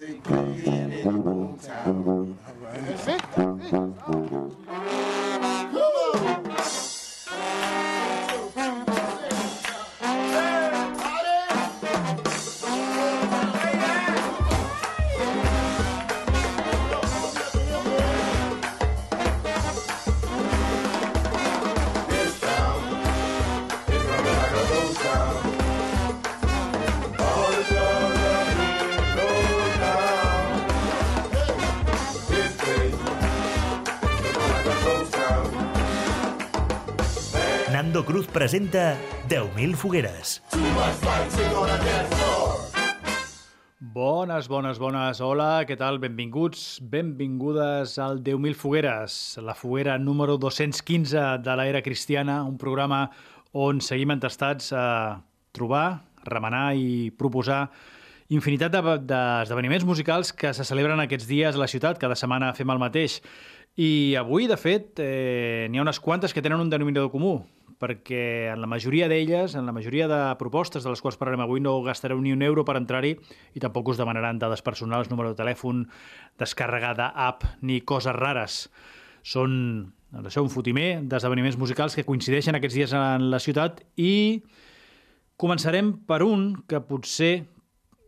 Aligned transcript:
They 0.00 0.14
get 0.18 0.30
it 0.30 1.04
That's 2.70 3.08
it. 3.08 3.22
That's 3.34 3.72
it. 3.72 4.67
Presenta 38.48 38.96
10.000 39.28 39.74
fogueres. 39.74 40.42
Bones, 43.78 44.48
bones, 44.48 44.78
bones. 44.78 45.20
Hola, 45.20 45.48
què 45.68 45.76
tal? 45.76 45.98
Benvinguts, 46.00 46.78
benvingudes 46.80 47.98
al 48.00 48.22
10.000 48.24 48.56
fogueres, 48.56 49.18
la 49.44 49.52
foguera 49.52 49.98
número 50.00 50.38
215 50.40 51.26
de 51.44 51.58
l'era 51.60 51.82
cristiana, 51.84 52.38
un 52.48 52.56
programa 52.56 53.02
on 53.52 53.84
seguim 53.84 54.16
entestats 54.16 54.72
a 54.72 54.86
trobar, 55.52 56.06
remenar 56.24 56.72
i 56.72 57.12
proposar 57.20 57.66
infinitat 58.32 58.72
d'esdeveniments 58.72 59.84
de, 59.84 59.90
musicals 59.92 60.32
que 60.32 60.54
se 60.56 60.64
celebren 60.64 61.04
aquests 61.04 61.28
dies 61.28 61.52
a 61.52 61.64
la 61.66 61.68
ciutat. 61.68 62.00
Cada 62.00 62.16
setmana 62.16 62.54
fem 62.56 62.72
el 62.72 62.80
mateix. 62.80 63.20
I 63.76 64.16
avui, 64.16 64.48
de 64.48 64.56
fet, 64.56 64.96
eh, 65.04 65.68
n'hi 65.68 65.76
ha 65.76 65.84
unes 65.84 66.00
quantes 66.00 66.32
que 66.32 66.40
tenen 66.40 66.64
un 66.64 66.72
denominador 66.72 67.12
comú, 67.12 67.42
perquè 67.78 68.50
en 68.52 68.60
la 68.62 68.68
majoria 68.70 69.08
d'elles, 69.10 69.54
en 69.54 69.66
la 69.66 69.74
majoria 69.74 70.08
de 70.10 70.20
propostes 70.40 70.84
de 70.84 70.90
les 70.90 71.02
quals 71.02 71.18
parlarem 71.20 71.44
avui, 71.44 71.62
no 71.62 71.76
gastareu 71.86 72.20
ni 72.20 72.32
un 72.34 72.42
euro 72.42 72.64
per 72.66 72.76
entrar-hi 72.78 73.14
i 73.54 73.62
tampoc 73.62 73.92
us 73.92 74.00
demanaran 74.00 74.40
dades 74.42 74.64
personals, 74.66 75.10
número 75.10 75.32
de 75.32 75.38
telèfon, 75.38 75.86
descàrrega 76.38 76.94
d'app 76.98 77.46
ni 77.62 77.80
coses 77.80 78.16
rares. 78.16 78.64
Són 79.22 79.52
això, 80.24 80.42
un 80.42 80.50
fotimer 80.50 81.02
d'esdeveniments 81.04 81.58
musicals 81.60 81.94
que 81.94 82.06
coincideixen 82.06 82.56
aquests 82.58 82.78
dies 82.78 82.96
en 82.96 83.28
la 83.30 83.40
ciutat 83.42 83.82
i 84.00 84.42
començarem 85.38 85.94
per 86.08 86.22
un 86.26 86.50
que 86.66 86.80
potser 86.82 87.46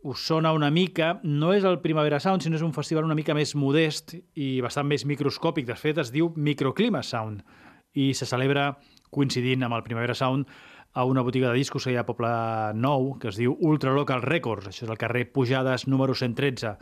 us 0.03 0.23
sona 0.25 0.51
una 0.51 0.71
mica, 0.73 1.19
no 1.23 1.51
és 1.53 1.63
el 1.63 1.77
Primavera 1.81 2.19
Sound, 2.19 2.41
sinó 2.41 2.57
és 2.57 2.65
un 2.65 2.73
festival 2.73 3.05
una 3.05 3.17
mica 3.17 3.35
més 3.37 3.53
modest 3.53 4.15
i 4.33 4.55
bastant 4.65 4.87
més 4.89 5.05
microscòpic. 5.05 5.67
De 5.67 5.77
fet, 5.77 6.01
es 6.01 6.09
diu 6.11 6.31
Microclima 6.35 7.03
Sound 7.05 7.43
i 7.93 8.11
se 8.17 8.25
celebra 8.25 8.71
coincidint 9.11 9.63
amb 9.67 9.77
el 9.77 9.85
Primavera 9.85 10.15
Sound 10.17 10.49
a 10.93 11.05
una 11.05 11.21
botiga 11.21 11.51
de 11.51 11.59
discos 11.59 11.85
que 11.85 11.93
hi 11.93 11.99
ha 11.99 12.03
a 12.03 12.07
Poble 12.07 12.31
Nou, 12.75 13.13
que 13.19 13.29
es 13.31 13.39
diu 13.39 13.55
Ultra 13.59 13.93
Local 13.95 14.23
Records. 14.25 14.67
Això 14.71 14.85
és 14.87 14.91
el 14.91 14.99
carrer 14.99 15.27
Pujades 15.31 15.87
número 15.87 16.15
113. 16.17 16.75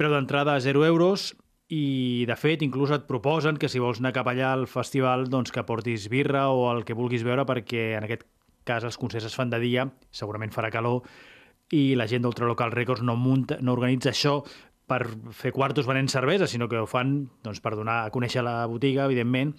Preu 0.00 0.12
d'entrada 0.14 0.54
a 0.56 0.60
0 0.64 0.86
euros 0.88 1.34
i, 1.68 2.24
de 2.26 2.36
fet, 2.40 2.64
inclús 2.64 2.92
et 2.96 3.04
proposen 3.08 3.60
que 3.60 3.68
si 3.68 3.82
vols 3.82 4.00
anar 4.00 4.14
cap 4.16 4.30
allà 4.30 4.54
al 4.54 4.66
festival 4.70 5.28
doncs 5.30 5.52
que 5.52 5.66
portis 5.68 6.08
birra 6.10 6.48
o 6.48 6.70
el 6.72 6.86
que 6.88 6.96
vulguis 6.96 7.26
veure 7.26 7.44
perquè 7.46 7.92
en 7.98 8.08
aquest 8.08 8.24
cas 8.64 8.86
els 8.86 8.98
concerts 9.00 9.28
es 9.28 9.36
fan 9.36 9.52
de 9.52 9.60
dia, 9.60 9.86
segurament 10.10 10.52
farà 10.54 10.72
calor 10.72 11.04
i 11.70 11.94
la 11.94 12.08
gent 12.10 12.24
d'Ultralocal 12.24 12.72
Records 12.74 13.04
no, 13.06 13.14
munta, 13.14 13.60
no 13.62 13.76
organitza 13.76 14.10
això 14.10 14.40
per 14.90 15.04
fer 15.36 15.52
quartos 15.54 15.86
venent 15.86 16.08
cervesa, 16.10 16.48
sinó 16.50 16.66
que 16.68 16.80
ho 16.80 16.86
fan 16.90 17.28
doncs, 17.44 17.60
per 17.62 17.76
donar 17.78 18.00
a 18.02 18.10
conèixer 18.10 18.42
la 18.42 18.64
botiga, 18.66 19.06
evidentment, 19.06 19.52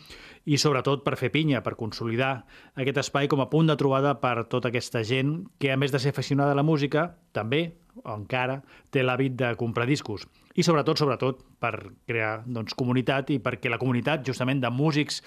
i 0.43 0.59
sobretot 0.59 1.05
per 1.05 1.15
fer 1.19 1.31
pinya, 1.31 1.61
per 1.63 1.77
consolidar 1.79 2.33
aquest 2.75 2.99
espai 3.05 3.29
com 3.31 3.39
a 3.39 3.47
punt 3.51 3.71
de 3.71 3.77
trobada 3.79 4.17
per 4.19 4.43
tota 4.51 4.71
aquesta 4.71 5.05
gent 5.07 5.37
que, 5.61 5.71
a 5.71 5.79
més 5.79 5.93
de 5.95 6.01
ser 6.03 6.11
aficionada 6.11 6.51
a 6.51 6.59
la 6.59 6.67
música, 6.67 7.13
també, 7.31 7.63
encara, 8.03 8.59
té 8.91 9.05
l'hàbit 9.05 9.39
de 9.39 9.53
comprar 9.59 9.87
discos. 9.87 10.27
I 10.55 10.67
sobretot, 10.67 10.99
sobretot, 10.99 11.45
per 11.63 11.73
crear 12.09 12.41
doncs, 12.45 12.75
comunitat 12.75 13.31
i 13.31 13.39
perquè 13.39 13.71
la 13.71 13.79
comunitat, 13.79 14.25
justament, 14.27 14.59
de 14.59 14.71
músics 14.71 15.21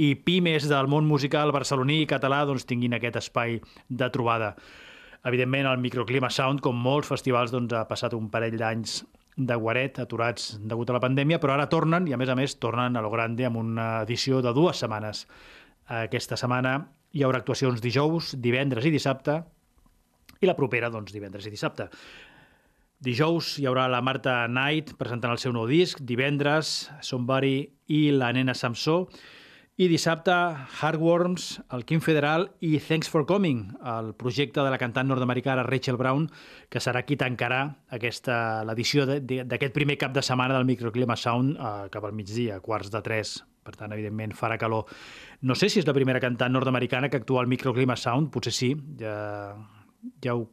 i 0.00 0.14
pimes 0.16 0.64
del 0.70 0.88
món 0.88 1.04
musical 1.04 1.52
barceloní 1.52 2.00
i 2.02 2.08
català 2.08 2.46
doncs, 2.48 2.64
tinguin 2.64 2.96
aquest 2.96 3.20
espai 3.20 3.60
de 3.88 4.08
trobada. 4.14 4.54
Evidentment, 5.28 5.68
el 5.68 5.82
Microclima 5.82 6.32
Sound, 6.32 6.64
com 6.64 6.78
molts 6.80 7.12
festivals, 7.12 7.52
doncs, 7.52 7.76
ha 7.76 7.84
passat 7.86 8.16
un 8.16 8.30
parell 8.32 8.56
d'anys 8.58 9.02
de 9.36 9.56
guaret, 9.56 9.98
aturats 10.02 10.56
degut 10.60 10.90
a 10.90 10.96
la 10.96 11.02
pandèmia, 11.02 11.38
però 11.40 11.54
ara 11.54 11.68
tornen, 11.72 12.06
i 12.08 12.12
a 12.12 12.18
més 12.20 12.28
a 12.28 12.36
més 12.36 12.58
tornen 12.60 12.96
a 12.96 13.02
lo 13.04 13.10
grande 13.12 13.46
amb 13.48 13.60
una 13.62 13.88
edició 14.02 14.42
de 14.44 14.52
dues 14.52 14.82
setmanes. 14.84 15.24
Aquesta 16.02 16.36
setmana 16.36 16.76
hi 17.12 17.24
haurà 17.24 17.40
actuacions 17.40 17.80
dijous, 17.84 18.34
divendres 18.40 18.86
i 18.88 18.92
dissabte, 18.92 19.40
i 20.42 20.48
la 20.48 20.56
propera, 20.58 20.90
doncs, 20.90 21.12
divendres 21.14 21.46
i 21.46 21.52
dissabte. 21.54 21.88
Dijous 23.02 23.56
hi 23.58 23.66
haurà 23.66 23.88
la 23.90 24.02
Marta 24.04 24.44
Knight 24.46 24.92
presentant 24.98 25.32
el 25.34 25.40
seu 25.42 25.54
nou 25.54 25.66
disc, 25.70 26.00
divendres 26.06 26.90
Somebody 27.02 27.56
i 27.90 28.02
la 28.14 28.30
nena 28.34 28.54
Samsó, 28.54 29.08
i 29.80 29.86
dissabte, 29.88 30.32
Hardworms, 30.80 31.62
el 31.72 31.86
Quim 31.88 32.02
Federal 32.04 32.50
i 32.60 32.74
Thanks 32.78 33.08
for 33.08 33.24
Coming, 33.24 33.70
el 33.88 34.10
projecte 34.20 34.60
de 34.60 34.68
la 34.70 34.76
cantant 34.78 35.08
nord-americana 35.08 35.64
Rachel 35.64 35.96
Brown, 35.96 36.26
que 36.68 36.82
serà 36.82 37.00
qui 37.08 37.16
tancarà 37.16 37.62
aquesta 37.96 38.36
l'edició 38.68 39.06
d'aquest 39.08 39.72
primer 39.72 39.96
cap 39.96 40.12
de 40.12 40.22
setmana 40.22 40.58
del 40.58 40.68
Microclima 40.68 41.16
Sound 41.16 41.56
eh, 41.56 41.88
cap 41.94 42.04
al 42.04 42.12
migdia, 42.12 42.60
quarts 42.60 42.92
de 42.92 43.00
tres. 43.00 43.38
Per 43.62 43.72
tant, 43.78 43.94
evidentment, 43.94 44.34
farà 44.36 44.58
calor. 44.58 44.90
No 45.46 45.54
sé 45.56 45.70
si 45.70 45.80
és 45.80 45.86
la 45.88 45.96
primera 45.96 46.20
cantant 46.20 46.52
nord-americana 46.52 47.08
que 47.08 47.22
actua 47.22 47.40
al 47.40 47.48
Microclima 47.48 47.96
Sound, 47.96 48.28
potser 48.34 48.52
sí, 48.52 48.74
ja, 49.00 49.54
ja 50.20 50.36
ho 50.36 50.50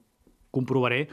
comprovaré, 0.49 1.07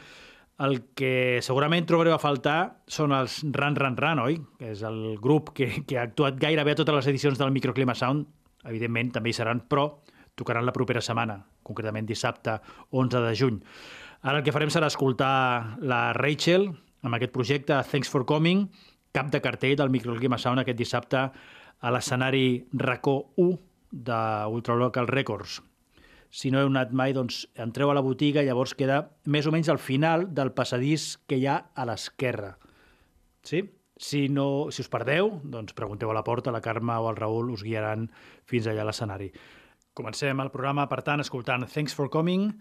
el 0.57 0.79
que 0.97 1.39
segurament 1.45 1.85
trobareu 1.85 2.15
a 2.15 2.21
faltar 2.21 2.81
són 2.89 3.13
els 3.13 3.39
Run 3.45 3.75
Run 3.77 3.97
Run, 3.99 4.21
oi? 4.23 4.39
Que 4.57 4.71
és 4.73 4.81
el 4.87 5.17
grup 5.21 5.51
que, 5.57 5.69
que 5.85 5.99
ha 5.99 6.07
actuat 6.07 6.39
gairebé 6.41 6.73
a 6.73 6.79
totes 6.79 6.97
les 6.97 7.09
edicions 7.13 7.37
del 7.37 7.53
Microclima 7.53 7.93
Sound. 7.95 8.25
Evidentment, 8.65 9.13
també 9.13 9.29
hi 9.31 9.37
seran, 9.37 9.61
però 9.69 9.85
tocaran 10.37 10.65
la 10.65 10.73
propera 10.73 11.01
setmana, 11.01 11.37
concretament 11.65 12.09
dissabte 12.09 12.57
11 12.89 13.23
de 13.27 13.35
juny. 13.37 13.61
Ara 14.25 14.41
el 14.41 14.45
que 14.45 14.53
farem 14.53 14.73
serà 14.73 14.89
escoltar 14.89 15.77
la 15.85 16.01
Rachel 16.17 16.67
amb 17.05 17.19
aquest 17.19 17.33
projecte 17.35 17.77
Thanks 17.91 18.09
for 18.09 18.25
Coming, 18.25 18.65
cap 19.13 19.29
de 19.33 19.41
cartell 19.41 19.77
del 19.77 19.93
Microclima 19.93 20.41
Sound 20.41 20.65
aquest 20.65 20.81
dissabte 20.81 21.21
a 21.77 21.93
l'escenari 21.93 22.65
Racó 22.73 23.19
1 23.37 23.57
d'Ultralocal 24.09 25.09
Records 25.13 25.61
si 26.29 26.51
no 26.51 26.61
heu 26.61 26.69
anat 26.71 26.91
mai, 26.91 27.13
doncs 27.15 27.45
entreu 27.55 27.91
a 27.91 27.95
la 27.97 28.03
botiga 28.03 28.43
i 28.43 28.49
llavors 28.49 28.75
queda 28.77 28.99
més 29.25 29.47
o 29.47 29.53
menys 29.53 29.69
al 29.71 29.79
final 29.81 30.27
del 30.35 30.53
passadís 30.55 31.15
que 31.27 31.39
hi 31.39 31.47
ha 31.47 31.57
a 31.73 31.87
l'esquerra. 31.87 32.55
Sí? 33.47 33.63
Si, 33.97 34.27
no, 34.29 34.67
si 34.69 34.83
us 34.83 34.91
perdeu, 34.93 35.39
doncs 35.43 35.73
pregunteu 35.73 36.11
a 36.11 36.17
la 36.17 36.25
porta, 36.25 36.53
la 36.53 36.61
Carme 36.61 36.99
o 37.01 37.07
el 37.09 37.17
Raül 37.17 37.49
us 37.55 37.63
guiaran 37.65 38.11
fins 38.45 38.67
allà 38.67 38.83
a 38.85 38.89
l'escenari. 38.91 39.31
Comencem 39.97 40.37
el 40.43 40.53
programa, 40.53 40.85
per 40.91 41.01
tant, 41.01 41.23
escoltant 41.23 41.65
Thanks 41.65 41.97
for 41.97 42.11
Coming 42.13 42.51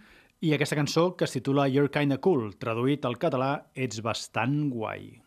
i 0.41 0.55
aquesta 0.57 0.79
cançó 0.79 1.11
que 1.17 1.29
es 1.29 1.37
titula 1.37 1.69
You're 1.69 1.93
Kinda 1.93 2.17
Cool, 2.25 2.55
traduït 2.57 3.05
al 3.05 3.21
català 3.21 3.51
Ets 3.75 4.01
bastant 4.05 4.71
guai. 4.73 5.26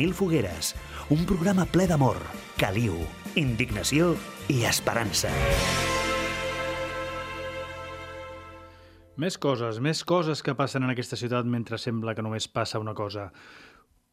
10.000 0.00 0.14
fogueres, 0.16 0.74
un 1.12 1.26
programa 1.28 1.66
ple 1.68 1.84
d'amor, 1.84 2.16
caliu, 2.56 2.94
indignació 3.36 4.14
i 4.48 4.62
esperança. 4.64 5.28
Més 9.20 9.36
coses, 9.36 9.80
més 9.84 10.00
coses 10.08 10.40
que 10.40 10.54
passen 10.56 10.86
en 10.86 10.94
aquesta 10.94 11.18
ciutat 11.20 11.44
mentre 11.44 11.76
sembla 11.76 12.14
que 12.16 12.24
només 12.24 12.48
passa 12.48 12.80
una 12.80 12.94
cosa. 12.96 13.28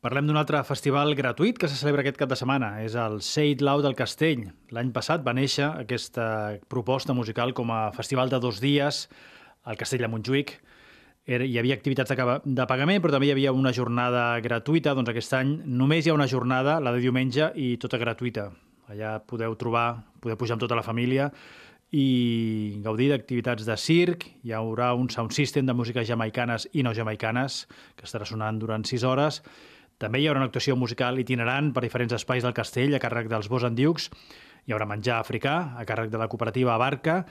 Parlem 0.04 0.28
d'un 0.28 0.38
altre 0.38 0.60
festival 0.68 1.16
gratuït 1.16 1.57
que 1.57 1.69
se 1.72 1.80
celebra 1.80 2.04
aquest 2.04 2.19
cap 2.19 2.30
de 2.30 2.36
setmana. 2.36 2.81
És 2.83 2.98
el 3.00 3.22
It 3.24 3.63
Loud 3.63 3.88
del 3.88 3.95
Castell. 3.95 4.44
L'any 4.75 4.92
passat 4.92 5.24
va 5.24 5.33
néixer 5.33 5.72
aquesta 5.72 6.60
proposta 6.68 7.16
musical 7.16 7.56
com 7.56 7.72
a 7.72 7.94
festival 7.95 8.30
de 8.30 8.42
dos 8.44 8.60
dies 8.60 9.07
al 9.63 9.80
Castell 9.80 10.04
de 10.04 10.12
Montjuïc. 10.12 10.57
Era, 11.27 11.44
hi 11.44 11.57
havia 11.59 11.75
activitats 11.75 12.13
de, 12.15 12.25
de 12.56 12.65
pagament, 12.69 13.01
però 13.03 13.12
també 13.12 13.27
hi 13.27 13.33
havia 13.33 13.51
una 13.51 13.74
jornada 13.75 14.39
gratuïta. 14.39 14.94
Doncs 14.95 15.12
aquest 15.12 15.33
any 15.35 15.57
només 15.68 16.06
hi 16.06 16.13
ha 16.13 16.15
una 16.15 16.27
jornada, 16.31 16.77
la 16.79 16.94
de 16.95 17.03
diumenge, 17.03 17.50
i 17.59 17.74
tota 17.83 18.00
gratuïta. 18.00 18.47
Allà 18.88 19.18
podeu 19.19 19.57
trobar, 19.59 19.89
podeu 20.24 20.39
pujar 20.39 20.56
amb 20.56 20.63
tota 20.63 20.77
la 20.79 20.85
família 20.85 21.27
i 21.91 22.79
gaudir 22.83 23.09
d'activitats 23.12 23.68
de 23.68 23.75
circ. 23.75 24.24
Hi 24.47 24.56
haurà 24.56 24.94
un 24.95 25.12
sound 25.12 25.35
system 25.35 25.68
de 25.68 25.75
músiques 25.75 26.07
jamaicanes 26.07 26.69
i 26.71 26.88
no 26.88 26.95
jamaicanes 26.95 27.65
que 28.00 28.07
estarà 28.07 28.27
sonant 28.27 28.63
durant 28.63 28.88
6 28.88 29.03
hores. 29.03 29.41
També 30.00 30.21
hi 30.21 30.31
haurà 30.31 30.39
una 30.39 30.47
actuació 30.47 30.80
musical 30.80 31.19
itinerant 31.19 31.73
per 31.75 31.83
diferents 31.83 32.15
espais 32.15 32.47
del 32.47 32.56
castell 32.56 32.95
a 32.95 33.03
càrrec 33.03 33.27
dels 33.27 33.51
Bosandiucs. 33.51 34.12
Hi 34.68 34.75
haurà 34.75 34.88
menjar 34.88 35.19
africà 35.19 35.57
a 35.75 35.83
càrrec 35.88 36.12
de 36.12 36.19
la 36.23 36.31
cooperativa 36.31 36.80
Barca 36.80 37.25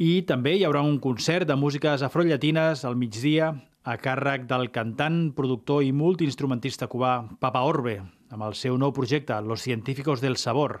i 0.00 0.22
també 0.28 0.56
hi 0.56 0.64
haurà 0.64 0.80
un 0.86 0.98
concert 1.02 1.48
de 1.48 1.56
músiques 1.58 2.02
afrollatines 2.02 2.84
al 2.88 2.96
migdia 2.96 3.52
a 3.84 3.96
càrrec 3.98 4.46
del 4.46 4.70
cantant, 4.70 5.32
productor 5.36 5.82
i 5.82 5.92
multiinstrumentista 5.92 6.86
cubà 6.88 7.16
Papa 7.42 7.64
Orbe, 7.66 7.98
amb 8.30 8.46
el 8.46 8.54
seu 8.54 8.78
nou 8.78 8.92
projecte, 8.94 9.40
Los 9.42 9.62
Científicos 9.66 10.22
del 10.22 10.38
Sabor. 10.38 10.80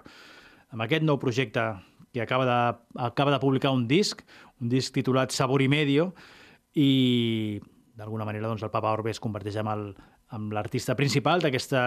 Amb 0.70 0.86
aquest 0.86 1.02
nou 1.04 1.18
projecte 1.18 1.64
que 2.12 2.22
acaba 2.22 2.46
de, 2.46 2.78
acaba 3.02 3.32
de 3.32 3.40
publicar 3.40 3.72
un 3.74 3.86
disc, 3.88 4.22
un 4.60 4.70
disc 4.72 4.94
titulat 4.94 5.32
Sabor 5.34 5.62
i 5.62 5.68
Medio, 5.68 6.12
i 6.74 7.60
d'alguna 7.98 8.24
manera 8.24 8.48
doncs, 8.48 8.62
el 8.62 8.72
Papa 8.72 8.92
Orbe 8.94 9.10
es 9.12 9.20
converteix 9.20 9.58
en 9.60 9.68
el, 9.68 9.86
amb 10.32 10.52
l'artista 10.56 10.96
principal 10.96 11.42
d'aquesta 11.44 11.82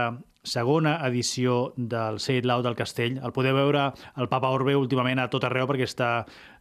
segona 0.45 0.99
edició 1.07 1.73
del 1.75 2.19
Say 2.21 2.39
It 2.39 2.45
Loud 2.45 2.65
del 2.67 2.77
Castell. 2.77 3.17
El 3.17 3.33
podeu 3.33 3.57
veure 3.57 3.87
el 4.21 4.29
Papa 4.29 4.51
Orbe 4.53 4.77
últimament 4.77 5.19
a 5.19 5.29
tot 5.33 5.47
arreu 5.47 5.65
perquè 5.69 5.87
està 5.89 6.09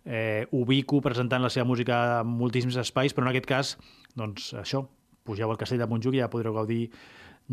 eh, 0.04 0.46
ubico 0.56 1.02
presentant 1.04 1.44
la 1.44 1.52
seva 1.52 1.69
música 1.69 2.22
en 2.22 2.32
moltíssims 2.40 2.81
espais, 2.81 3.12
però 3.12 3.28
en 3.28 3.34
aquest 3.34 3.50
cas, 3.50 3.75
doncs 4.16 4.54
això, 4.60 4.86
pugeu 5.25 5.52
al 5.52 5.60
Castell 5.60 5.84
de 5.84 5.88
Montjuïc 5.90 6.19
i 6.19 6.25
ja 6.25 6.32
podreu 6.32 6.56
gaudir 6.56 6.88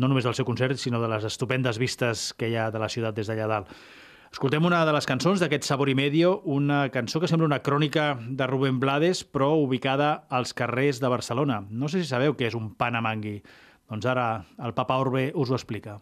no 0.00 0.08
només 0.08 0.24
del 0.24 0.36
seu 0.36 0.48
concert, 0.48 0.80
sinó 0.80 1.02
de 1.02 1.10
les 1.12 1.28
estupendes 1.28 1.76
vistes 1.78 2.30
que 2.32 2.48
hi 2.48 2.56
ha 2.56 2.70
de 2.72 2.80
la 2.80 2.88
ciutat 2.88 3.16
des 3.16 3.28
d'allà 3.28 3.48
dalt. 3.50 3.76
Escoltem 4.32 4.64
una 4.64 4.78
de 4.88 4.92
les 4.96 5.04
cançons 5.04 5.42
d'aquest 5.42 5.66
Sabor 5.68 5.90
i 5.92 5.94
Medio, 5.94 6.38
una 6.48 6.86
cançó 6.88 7.20
que 7.20 7.28
sembla 7.28 7.50
una 7.50 7.60
crònica 7.60 8.14
de 8.16 8.46
Rubén 8.48 8.78
Blades, 8.80 9.20
però 9.28 9.50
ubicada 9.60 10.24
als 10.32 10.54
carrers 10.56 11.02
de 11.04 11.10
Barcelona. 11.12 11.58
No 11.68 11.92
sé 11.92 12.00
si 12.00 12.08
sabeu 12.08 12.32
què 12.32 12.48
és 12.48 12.56
un 12.56 12.70
panamangui. 12.80 13.42
Doncs 13.92 14.06
ara 14.08 14.26
el 14.64 14.72
Papa 14.72 14.96
Orbe 14.96 15.26
us 15.36 15.50
ho 15.52 15.58
explica. 15.58 15.98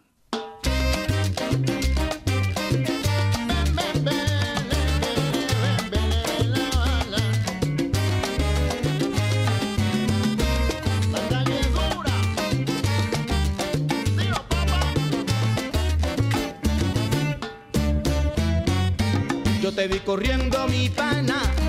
te 19.75 19.87
vi 19.87 19.99
corriendo 19.99 20.67
mi 20.67 20.89
pana 20.89 21.60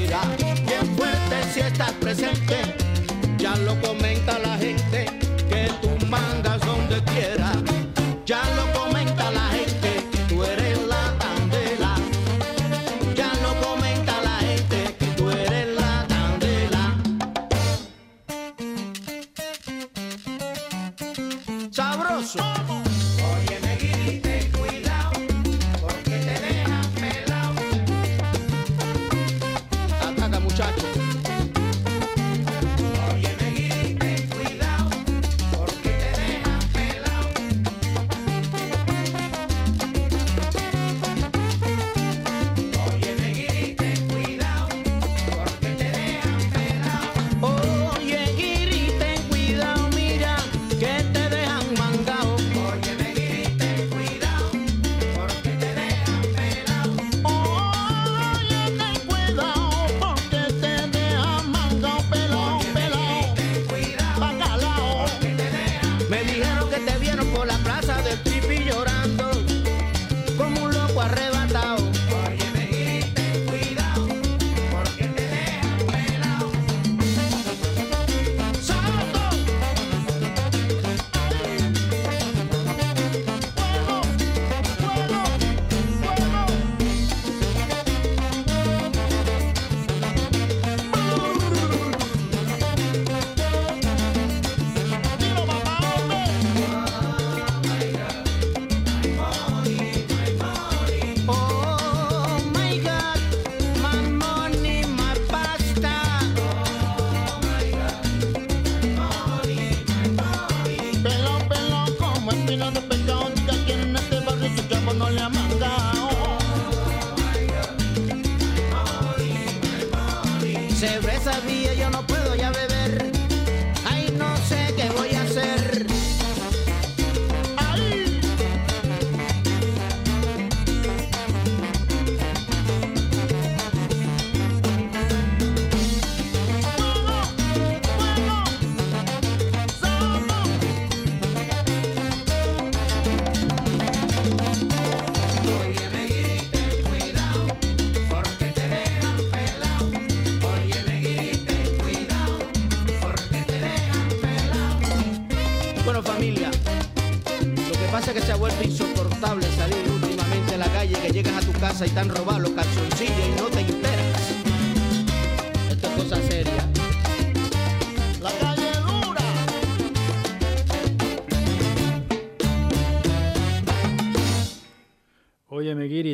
la 0.00 0.21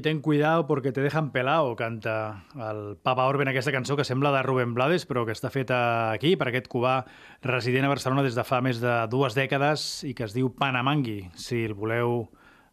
ten 0.08 0.22
cuidado 0.22 0.66
porque 0.66 0.90
te 0.90 1.02
dejan 1.02 1.32
pelao, 1.32 1.76
canta 1.76 2.44
el 2.56 2.96
Papa 2.96 3.26
Orben 3.26 3.48
aquesta 3.48 3.74
cançó 3.74 3.94
que 3.94 4.06
sembla 4.08 4.32
de 4.32 4.40
Rubén 4.42 4.72
Blades, 4.72 5.04
però 5.04 5.26
que 5.28 5.34
està 5.36 5.50
feta 5.52 6.14
aquí, 6.14 6.30
per 6.40 6.46
aquest 6.48 6.64
cubà 6.72 7.02
resident 7.44 7.84
a 7.84 7.90
Barcelona 7.92 8.24
des 8.24 8.32
de 8.32 8.44
fa 8.48 8.62
més 8.64 8.80
de 8.80 8.94
dues 9.12 9.36
dècades 9.36 10.06
i 10.08 10.14
que 10.16 10.24
es 10.24 10.32
diu 10.32 10.48
Panamangui. 10.56 11.26
Si 11.36 11.60
el 11.66 11.76
voleu 11.76 12.22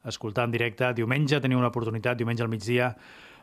escoltar 0.07 0.45
en 0.47 0.55
directe, 0.55 0.93
diumenge 0.95 1.41
teniu 1.43 1.59
una 1.59 1.73
oportunitat, 1.73 2.15
diumenge 2.15 2.45
al 2.45 2.53
migdia, 2.53 2.93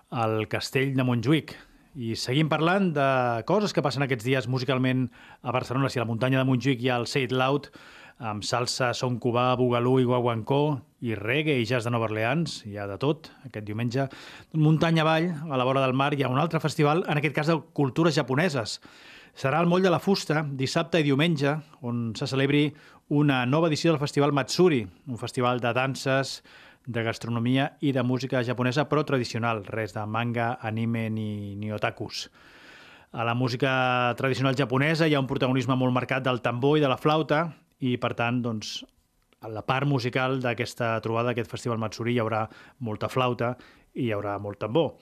al 0.09 0.49
Castell 0.49 0.97
de 0.97 1.05
Montjuïc. 1.05 1.53
I 1.93 2.17
seguim 2.17 2.49
parlant 2.49 2.95
de 2.97 3.11
coses 3.45 3.77
que 3.77 3.85
passen 3.85 4.09
aquests 4.09 4.25
dies 4.25 4.49
musicalment 4.49 5.11
a 5.43 5.53
Barcelona, 5.53 5.93
si 5.93 6.01
a 6.01 6.07
la 6.07 6.09
muntanya 6.09 6.41
de 6.41 6.49
Montjuïc 6.49 6.81
hi 6.81 6.89
ha 6.89 6.97
el 6.97 7.05
Say 7.13 7.29
It 7.29 7.37
Loud, 7.37 7.69
amb 8.23 8.45
salsa, 8.47 8.93
son 8.95 9.19
cubà, 9.19 9.51
bugalú 9.59 9.97
i 9.99 10.07
guaguancó, 10.07 10.79
i 11.03 11.17
reggae 11.19 11.59
i 11.59 11.67
jazz 11.67 11.85
de 11.85 11.91
Nova 11.91 12.07
Orleans, 12.07 12.61
hi 12.69 12.77
ha 12.79 12.87
de 12.87 12.97
tot, 13.03 13.33
aquest 13.49 13.67
diumenge. 13.67 14.07
Muntanya 14.55 15.03
avall, 15.03 15.33
a 15.51 15.59
la 15.59 15.67
vora 15.67 15.83
del 15.83 15.97
mar, 15.99 16.13
hi 16.15 16.23
ha 16.23 16.31
un 16.31 16.39
altre 16.39 16.61
festival, 16.63 17.03
en 17.11 17.19
aquest 17.19 17.35
cas 17.35 17.51
de 17.51 17.59
cultures 17.75 18.15
japoneses. 18.15 18.79
Serà 19.35 19.59
al 19.59 19.67
Moll 19.67 19.83
de 19.83 19.91
la 19.91 19.99
Fusta, 19.99 20.45
dissabte 20.47 21.01
i 21.01 21.07
diumenge, 21.07 21.57
on 21.83 22.13
se 22.15 22.29
celebri 22.31 22.69
una 23.11 23.43
nova 23.47 23.69
edició 23.73 23.91
del 23.91 24.01
Festival 24.01 24.33
Matsuri, 24.33 24.85
un 25.09 25.19
festival 25.19 25.61
de 25.61 25.73
danses, 25.75 26.43
de 26.87 27.03
gastronomia 27.03 27.73
i 27.81 27.93
de 27.95 28.03
música 28.03 28.43
japonesa, 28.45 28.87
però 28.91 29.03
tradicional, 29.07 29.65
res 29.67 29.95
de 29.95 30.05
manga, 30.07 30.57
anime 30.63 31.09
ni, 31.11 31.57
ni 31.57 31.73
otakus. 31.73 32.29
A 33.13 33.25
la 33.25 33.35
música 33.35 34.15
tradicional 34.17 34.57
japonesa 34.57 35.07
hi 35.07 35.15
ha 35.15 35.21
un 35.21 35.29
protagonisme 35.29 35.77
molt 35.77 35.93
marcat 35.93 36.25
del 36.25 36.41
tambor 36.41 36.79
i 36.79 36.85
de 36.85 36.89
la 36.89 36.97
flauta, 36.97 37.43
i 37.83 37.97
per 37.99 38.15
tant, 38.19 38.41
doncs, 38.45 38.81
a 39.43 39.51
la 39.51 39.65
part 39.67 39.89
musical 39.91 40.39
d'aquesta 40.43 40.95
trobada, 41.03 41.33
d'aquest 41.33 41.51
festival 41.51 41.81
Matsuri, 41.83 42.15
hi 42.15 42.23
haurà 42.23 42.47
molta 42.87 43.11
flauta 43.11 43.57
i 43.95 44.07
hi 44.07 44.13
haurà 44.15 44.39
molt 44.39 44.61
tambor. 44.63 44.95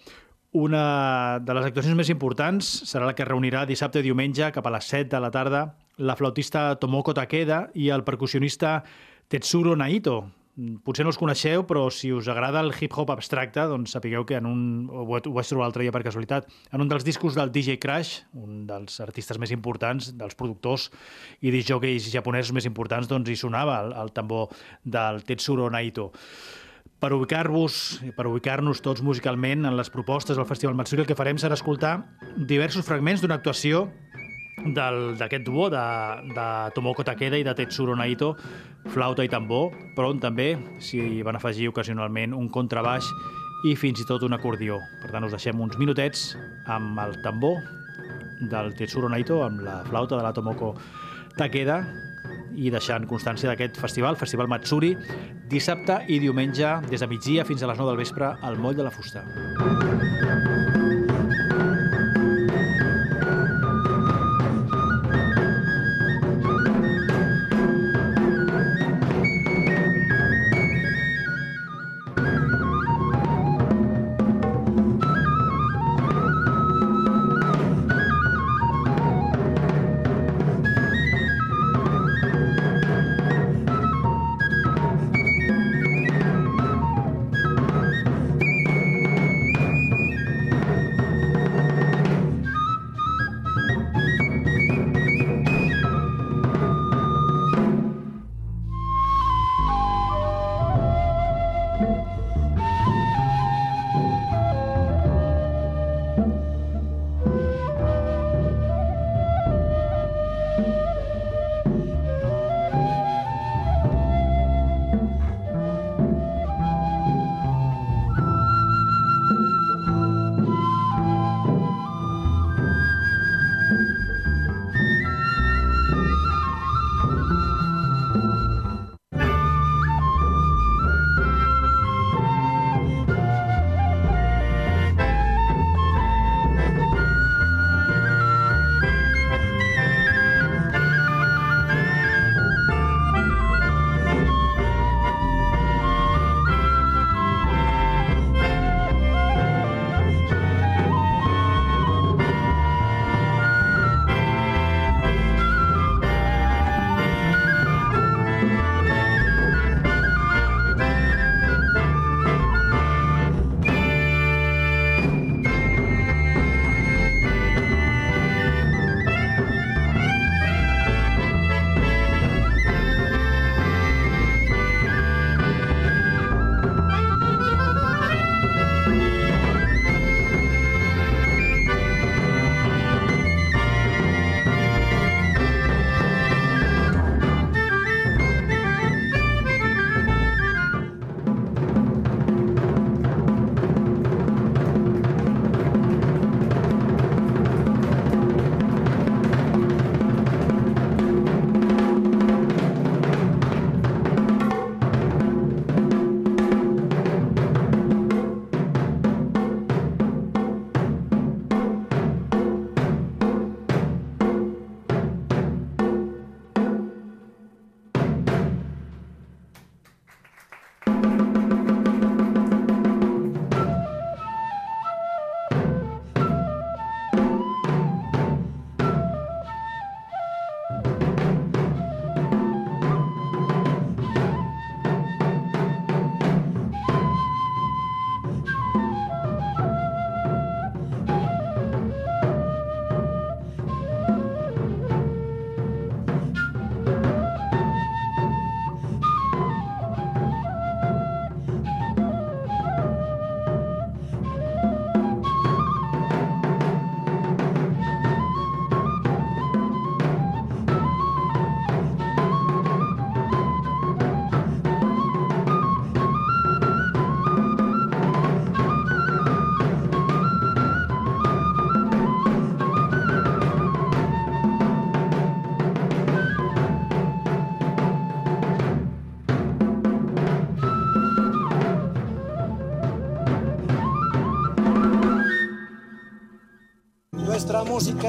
Una 0.56 1.38
de 1.44 1.54
les 1.54 1.68
actuacions 1.68 1.94
més 1.94 2.08
importants 2.10 2.66
serà 2.88 3.06
la 3.06 3.14
que 3.14 3.28
reunirà 3.28 3.62
dissabte 3.68 4.00
i 4.00 4.08
diumenge 4.08 4.48
cap 4.56 4.66
a 4.66 4.72
les 4.74 4.88
7 4.90 5.12
de 5.12 5.20
la 5.22 5.30
tarda 5.30 5.68
la 6.00 6.16
flautista 6.16 6.74
Tomoko 6.80 7.12
Takeda 7.14 7.66
i 7.76 7.90
el 7.92 8.02
percussionista 8.02 8.80
Tetsuro 9.28 9.76
Naito. 9.76 10.22
Potser 10.84 11.04
no 11.06 11.12
els 11.12 11.16
coneixeu, 11.16 11.62
però 11.64 11.86
si 11.94 12.10
us 12.12 12.26
agrada 12.28 12.60
el 12.60 12.72
hip-hop 12.74 13.08
abstracte, 13.14 13.62
doncs 13.70 13.94
sapigueu 13.94 14.26
que 14.28 14.36
en 14.36 14.48
un, 14.50 14.62
ho, 14.90 15.04
vaig- 15.08 15.28
trobar 15.48 15.62
l'altre 15.62 15.86
dia 15.86 15.92
per 15.94 16.02
casualitat, 16.04 16.50
en 16.74 16.82
un 16.84 16.90
dels 16.90 17.06
discos 17.06 17.38
del 17.38 17.52
DJ 17.54 17.78
Crash, 17.80 18.24
un 18.36 18.66
dels 18.68 18.98
artistes 19.00 19.38
més 19.40 19.54
importants, 19.54 20.10
dels 20.18 20.34
productors 20.36 20.90
i 21.40 21.54
disjockeys 21.54 22.10
japonesos 22.12 22.52
més 22.52 22.66
importants, 22.68 23.08
doncs 23.08 23.30
hi 23.30 23.38
sonava 23.40 23.78
el, 23.86 23.94
el 24.02 24.12
tambor 24.12 24.50
del 24.84 25.22
Tetsuro 25.24 25.70
Naito. 25.70 26.10
Per 27.00 27.14
ubicar-vos, 27.16 28.02
per 28.12 28.26
ubicar-nos 28.28 28.82
tots 28.84 29.00
musicalment 29.00 29.64
en 29.64 29.78
les 29.78 29.88
propostes 29.88 30.36
del 30.36 30.44
Festival 30.50 30.74
Matsuri, 30.76 31.06
el 31.06 31.08
que 31.08 31.16
farem 31.16 31.38
serà 31.40 31.56
escoltar 31.56 31.94
diversos 32.36 32.84
fragments 32.84 33.22
d'una 33.22 33.38
actuació 33.40 33.86
d'aquest 34.64 35.44
duo 35.46 35.68
de, 35.72 35.84
de 36.34 36.46
Tomoko 36.74 37.04
Takeda 37.06 37.38
i 37.40 37.44
de 37.46 37.54
Tetsuro 37.56 37.96
Naito, 37.96 38.34
flauta 38.92 39.24
i 39.24 39.30
tambor, 39.32 39.72
però 39.96 40.10
on 40.12 40.20
també 40.20 40.52
s'hi 40.82 41.22
van 41.26 41.38
afegir 41.38 41.70
ocasionalment 41.70 42.36
un 42.36 42.48
contrabaix 42.52 43.08
i 43.68 43.74
fins 43.76 44.00
i 44.00 44.06
tot 44.08 44.24
un 44.24 44.36
acordió. 44.36 44.80
Per 45.02 45.10
tant, 45.12 45.24
us 45.24 45.34
deixem 45.36 45.60
uns 45.60 45.78
minutets 45.80 46.30
amb 46.68 46.98
el 47.02 47.18
tambor 47.24 47.60
del 48.50 48.72
Tetsuro 48.76 49.10
Naito, 49.12 49.42
amb 49.44 49.64
la 49.64 49.80
flauta 49.88 50.16
de 50.16 50.24
la 50.24 50.32
Tomoko 50.36 50.74
Takeda, 51.36 51.82
i 52.56 52.70
deixant 52.72 53.06
constància 53.08 53.50
d'aquest 53.50 53.78
festival, 53.80 54.18
Festival 54.20 54.50
Matsuri, 54.50 54.94
dissabte 55.50 56.00
i 56.08 56.18
diumenge, 56.22 56.76
des 56.90 57.00
de 57.00 57.10
migdia 57.10 57.46
fins 57.48 57.62
a 57.62 57.70
les 57.70 57.78
9 57.78 57.94
del 57.94 58.02
vespre, 58.04 58.34
al 58.42 58.58
Moll 58.58 58.76
de 58.76 58.86
la 58.86 58.94
Fusta. 58.94 59.24
música 59.24 59.89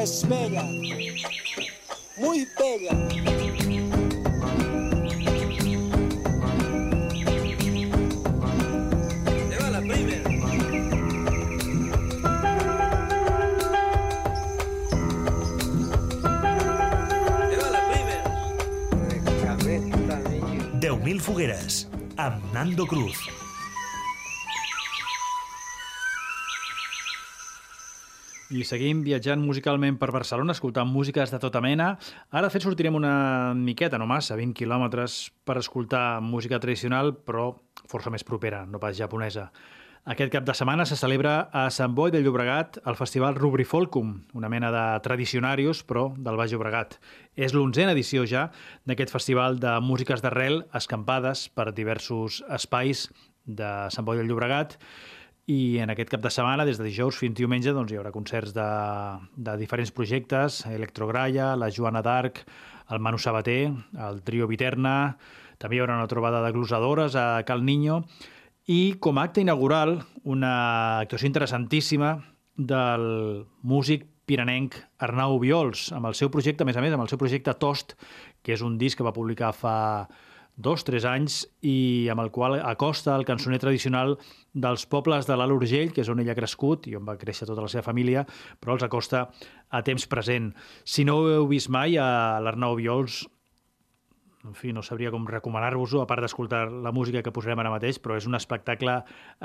música 0.02 0.04
es 0.04 0.28
bella, 0.28 0.64
muy 2.18 2.48
bella. 2.58 2.94
Lleva 9.50 9.70
la 9.70 9.82
primera. 9.82 10.30
Lleva 17.50 17.70
la 17.70 17.82
primera. 17.90 18.30
10.000 20.80 21.20
fogueres 21.20 21.88
amb 22.18 22.42
Cruz. 22.88 23.21
I 28.52 28.66
seguim 28.68 29.00
viatjant 29.06 29.40
musicalment 29.40 29.96
per 29.96 30.10
Barcelona, 30.12 30.52
escoltant 30.52 30.90
músiques 30.92 31.32
de 31.32 31.40
tota 31.40 31.62
mena. 31.64 31.94
Ara, 32.32 32.50
de 32.50 32.52
fet, 32.52 32.66
sortirem 32.66 32.98
una 33.00 33.54
miqueta, 33.56 34.00
no 34.02 34.08
massa, 34.10 34.36
20 34.36 34.58
quilòmetres, 34.60 35.30
per 35.48 35.56
escoltar 35.62 36.20
música 36.20 36.60
tradicional, 36.60 37.14
però 37.16 37.54
força 37.88 38.12
més 38.12 38.28
propera, 38.28 38.66
no 38.68 38.82
pas 38.82 38.98
japonesa. 38.98 39.48
Aquest 40.12 40.34
cap 40.34 40.44
de 40.44 40.56
setmana 40.58 40.84
se 40.90 40.98
celebra 41.00 41.36
a 41.54 41.68
Sant 41.72 41.96
Boi 41.96 42.12
de 42.12 42.20
Llobregat 42.26 42.82
el 42.90 42.98
festival 43.00 43.38
Rubrifolcum, 43.38 44.12
una 44.34 44.50
mena 44.50 44.74
de 44.74 44.84
tradicionarius, 45.06 45.86
però 45.88 46.10
del 46.18 46.40
Baix 46.42 46.52
Llobregat. 46.52 46.98
És 47.38 47.56
l'onzena 47.56 47.94
edició 47.96 48.26
ja 48.28 48.50
d'aquest 48.90 49.14
festival 49.14 49.62
de 49.62 49.78
músiques 49.80 50.26
d'arrel 50.26 50.66
escampades 50.76 51.48
per 51.54 51.70
diversos 51.72 52.42
espais 52.50 53.08
de 53.46 53.72
Sant 53.94 54.08
Boi 54.10 54.20
del 54.20 54.28
Llobregat 54.28 54.76
i 55.50 55.80
en 55.82 55.90
aquest 55.90 56.12
cap 56.12 56.22
de 56.22 56.30
setmana, 56.30 56.66
des 56.68 56.78
de 56.78 56.86
dijous 56.86 57.18
fins 57.18 57.36
diumenge, 57.38 57.74
doncs, 57.74 57.92
hi 57.92 57.98
haurà 58.00 58.12
concerts 58.14 58.54
de, 58.54 58.68
de 59.36 59.56
diferents 59.58 59.92
projectes, 59.96 60.62
Electrograia, 60.70 61.56
la 61.58 61.72
Joana 61.74 62.04
d'Arc, 62.06 62.44
el 62.92 63.00
Manu 63.00 63.18
Sabater, 63.18 63.72
el 64.08 64.22
Trio 64.28 64.48
Viterna, 64.48 65.18
també 65.58 65.78
hi 65.78 65.82
haurà 65.82 65.98
una 65.98 66.10
trobada 66.12 66.44
de 66.46 66.52
glosadores 66.54 67.16
a 67.16 67.44
Cal 67.48 67.66
Niño, 67.66 68.04
i 68.70 68.98
com 69.02 69.18
a 69.18 69.26
acte 69.28 69.42
inaugural, 69.42 70.00
una 70.24 70.54
actuació 71.02 71.28
interessantíssima 71.28 72.16
del 72.56 73.48
músic 73.66 74.06
piranenc 74.30 74.78
Arnau 75.02 75.40
Viols, 75.42 75.90
amb 75.96 76.08
el 76.08 76.16
seu 76.16 76.30
projecte, 76.32 76.64
a 76.64 76.70
més 76.70 76.78
a 76.78 76.84
més, 76.84 76.94
amb 76.94 77.04
el 77.04 77.10
seu 77.10 77.20
projecte 77.20 77.56
Tost, 77.60 77.98
que 78.46 78.54
és 78.54 78.62
un 78.62 78.78
disc 78.78 79.00
que 79.00 79.08
va 79.08 79.16
publicar 79.16 79.52
fa 79.58 79.78
dos, 80.62 80.86
tres 80.88 81.06
anys 81.10 81.42
i 81.62 82.08
amb 82.14 82.24
el 82.24 82.32
qual 82.32 82.60
acosta 82.62 83.16
el 83.18 83.26
cançoner 83.26 83.60
tradicional 83.60 84.16
dels 84.54 84.86
pobles 84.86 85.28
de 85.28 85.36
l'Alt 85.38 85.58
Urgell, 85.58 85.92
que 85.92 86.06
és 86.06 86.10
on 86.10 86.22
ell 86.22 86.32
ha 86.32 86.38
crescut 86.38 86.88
i 86.88 86.96
on 86.96 87.06
va 87.08 87.18
créixer 87.18 87.50
tota 87.50 87.66
la 87.66 87.72
seva 87.72 87.84
família, 87.90 88.26
però 88.60 88.78
els 88.78 88.86
acosta 88.88 89.28
a 89.70 89.84
temps 89.84 90.08
present. 90.08 90.54
Si 90.84 91.06
no 91.08 91.20
ho 91.20 91.30
heu 91.30 91.48
vist 91.52 91.70
mai, 91.70 91.98
a 91.98 92.40
l'Arnau 92.44 92.76
Viols, 92.80 93.24
en 94.42 94.56
fi, 94.58 94.72
no 94.74 94.82
sabria 94.82 95.12
com 95.14 95.28
recomanar-vos-ho, 95.30 96.00
a 96.02 96.08
part 96.10 96.24
d'escoltar 96.26 96.64
la 96.72 96.90
música 96.92 97.22
que 97.22 97.30
posarem 97.34 97.60
ara 97.62 97.70
mateix, 97.70 98.00
però 98.02 98.16
és 98.18 98.26
un 98.26 98.34
espectacle 98.34 98.96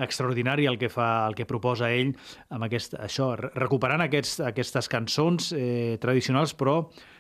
extraordinari 0.07 0.65
el 0.71 0.79
que 0.81 0.89
fa, 0.89 1.27
el 1.29 1.37
que 1.37 1.45
proposa 1.45 1.91
ell 1.93 2.15
amb 2.49 2.65
aquest, 2.65 2.97
això, 3.05 3.35
re- 3.37 3.51
recuperant 3.61 4.01
aquests, 4.07 4.41
aquestes 4.49 4.89
cançons 4.89 5.51
eh, 5.53 5.99
tradicionals, 6.01 6.57
però 6.57 6.79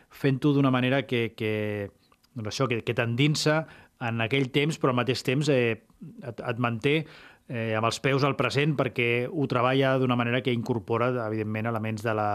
fent-ho 0.08 0.54
d'una 0.56 0.72
manera 0.72 1.02
que, 1.04 1.34
que, 1.36 1.52
doncs 2.32 2.54
això, 2.54 2.64
que, 2.70 2.80
que 2.80 2.96
t'endinsa 2.96 3.66
en 4.04 4.20
aquell 4.24 4.50
temps, 4.52 4.78
però 4.80 4.92
al 4.92 5.00
mateix 5.00 5.22
temps 5.26 5.48
eh, 5.52 5.78
et, 6.22 6.40
et 6.40 6.58
manté 6.62 6.96
eh, 7.48 7.74
amb 7.76 7.88
els 7.88 8.00
peus 8.04 8.24
al 8.26 8.36
present 8.36 8.76
perquè 8.76 9.26
ho 9.28 9.46
treballa 9.50 9.96
d'una 10.00 10.18
manera 10.18 10.42
que 10.42 10.54
incorpora, 10.54 11.12
evidentment, 11.26 11.70
elements 11.72 12.04
de 12.04 12.14
la, 12.16 12.28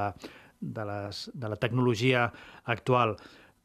de, 0.59 0.87
les, 0.87 1.27
de 1.33 1.51
la 1.51 1.59
tecnologia 1.61 2.31
actual. 2.65 3.17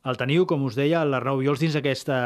El 0.07 0.19
teniu, 0.21 0.45
com 0.47 0.63
us 0.63 0.77
deia, 0.79 1.01
l'Arnau 1.03 1.41
Viols 1.41 1.59
dins 1.59 1.75
d'aquesta 1.75 2.17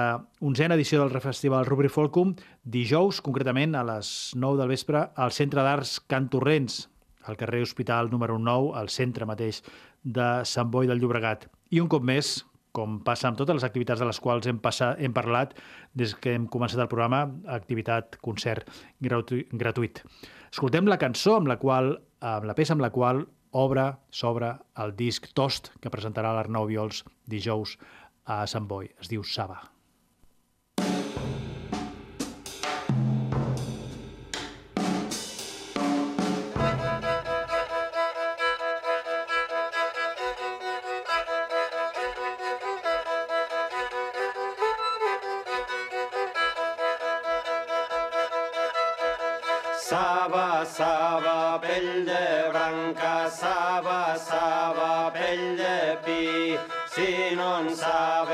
onzena 0.44 0.76
edició 0.76 1.00
del 1.00 1.22
Festival 1.24 1.64
Rubri 1.64 1.88
Folcum, 1.88 2.34
dijous, 2.64 3.22
concretament 3.24 3.72
a 3.78 3.84
les 3.94 4.34
9 4.36 4.60
del 4.60 4.74
vespre, 4.74 5.06
al 5.16 5.32
Centre 5.32 5.64
d'Arts 5.64 5.94
Can 6.10 6.28
Torrents, 6.28 6.82
al 7.24 7.38
carrer 7.40 7.62
Hospital 7.64 8.10
número 8.12 8.36
9, 8.38 8.74
al 8.76 8.88
centre 8.92 9.24
mateix 9.28 9.62
de 10.02 10.28
Sant 10.44 10.70
Boi 10.72 10.88
del 10.90 11.00
Llobregat. 11.00 11.46
I 11.72 11.80
un 11.80 11.88
cop 11.88 12.04
més, 12.04 12.40
com 12.76 13.00
passa 13.06 13.28
amb 13.28 13.38
totes 13.38 13.58
les 13.58 13.66
activitats 13.66 14.02
de 14.02 14.08
les 14.08 14.20
quals 14.22 14.46
hem, 14.50 14.60
passat, 14.62 15.00
hem 15.00 15.14
parlat 15.16 15.56
des 15.96 16.14
que 16.14 16.34
hem 16.36 16.46
començat 16.50 16.82
el 16.82 16.90
programa, 16.92 17.24
activitat, 17.46 18.20
concert 18.22 18.68
gratu 19.00 19.42
gratuït. 19.52 20.04
Escoltem 20.50 20.88
la 20.90 20.98
cançó 20.98 21.36
amb 21.38 21.50
la 21.50 21.58
qual, 21.62 21.94
amb 22.20 22.46
la 22.48 22.56
peça 22.58 22.76
amb 22.76 22.84
la 22.84 22.92
qual 22.94 23.24
obre, 23.50 23.88
s'obre 24.10 24.54
el 24.82 24.94
disc 24.98 25.26
Tost 25.34 25.72
que 25.82 25.90
presentarà 25.90 26.34
l'Arnau 26.36 26.70
Viols 26.70 27.04
dijous 27.26 27.76
a 28.26 28.44
Sant 28.46 28.70
Boi. 28.70 28.90
Es 29.00 29.10
diu 29.10 29.26
Saba. 29.26 29.79
Saba, 49.90 50.64
saba, 50.64 51.58
pell 51.60 52.04
de 52.04 52.48
branca, 52.52 53.28
saba, 53.28 54.16
saba, 54.16 55.10
pell 55.10 55.56
de 55.56 55.98
pi. 56.04 56.56
Si 56.94 57.34
no 57.34 57.58
en 57.58 57.74
sabes 57.74 58.29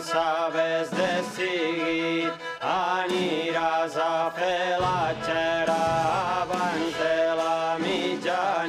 sabes 0.00 0.90
de 0.90 1.22
seguit, 1.34 2.32
aniràs 2.60 3.96
a 3.96 4.30
fer 4.36 4.78
la 4.80 5.14
xera 5.26 5.84
abans 6.42 6.94
de 6.98 7.20
la 7.40 7.78
mitjanit. 7.84 8.64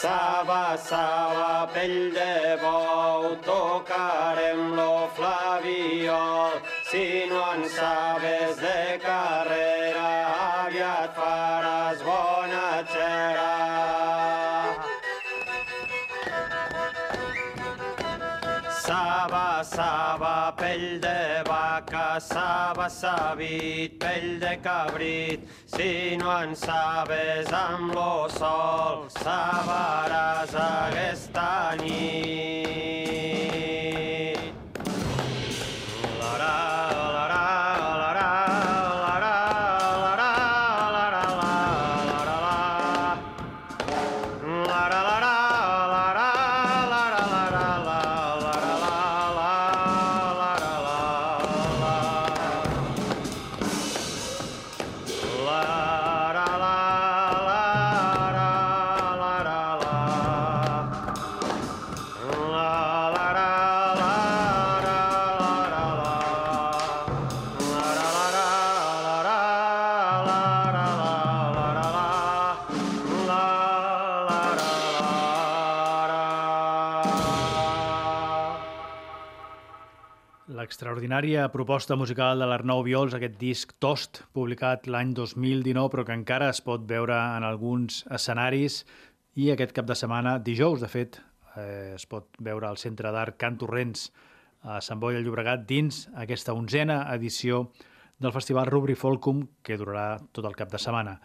Saba, 0.00 0.76
saba, 0.76 1.68
pell 1.74 2.12
de 2.18 2.56
bou, 2.62 3.36
tocarem 3.48 4.74
lo 4.76 5.08
flaviol. 5.16 6.52
Si 6.90 7.26
no 7.30 7.42
en 7.54 7.68
sabes 7.68 8.56
de 8.60 8.98
Saba, 19.74 20.54
pell 20.56 21.00
de 21.00 21.42
vaca, 21.48 22.20
saba, 22.20 22.88
sabit, 22.88 23.98
pell 23.98 24.38
de 24.38 24.56
cabrit. 24.62 25.40
Si 25.66 26.16
no 26.16 26.30
en 26.30 26.54
sabes 26.54 27.50
amb 27.50 27.92
lo 27.92 28.28
sol, 28.30 29.10
sabaràs 29.18 30.54
aquesta 30.54 31.74
nit. 31.82 32.54
L'extraordinària 81.24 81.52
proposta 81.56 81.96
musical 81.96 82.42
de 82.42 82.44
l'Arnau 82.44 82.82
Viols, 82.84 83.14
aquest 83.16 83.38
disc 83.40 83.70
Tost, 83.80 84.18
publicat 84.36 84.84
l'any 84.92 85.14
2019, 85.16 85.88
però 85.88 86.02
que 86.04 86.12
encara 86.12 86.50
es 86.52 86.60
pot 86.60 86.84
veure 86.84 87.16
en 87.16 87.46
alguns 87.48 88.02
escenaris, 88.12 88.82
i 89.40 89.48
aquest 89.48 89.72
cap 89.72 89.88
de 89.88 89.96
setmana, 89.96 90.34
dijous, 90.44 90.84
de 90.84 90.92
fet, 90.92 91.16
eh, 91.56 91.94
es 91.94 92.04
pot 92.04 92.28
veure 92.36 92.68
al 92.68 92.76
Centre 92.76 93.08
d'Art 93.08 93.38
Can 93.40 93.56
Torrents 93.56 94.10
a 94.68 94.82
Sant 94.84 95.00
Boi 95.00 95.16
de 95.16 95.24
Llobregat 95.24 95.64
dins 95.64 96.04
aquesta 96.12 96.52
onzena 96.52 97.00
edició 97.16 97.70
del 98.20 98.36
Festival 98.36 98.68
Rubri 98.68 98.92
Folcum, 98.92 99.46
que 99.64 99.80
durarà 99.80 100.18
tot 100.30 100.44
el 100.44 100.60
cap 100.60 100.68
de 100.68 100.82
setmana. 100.82 101.22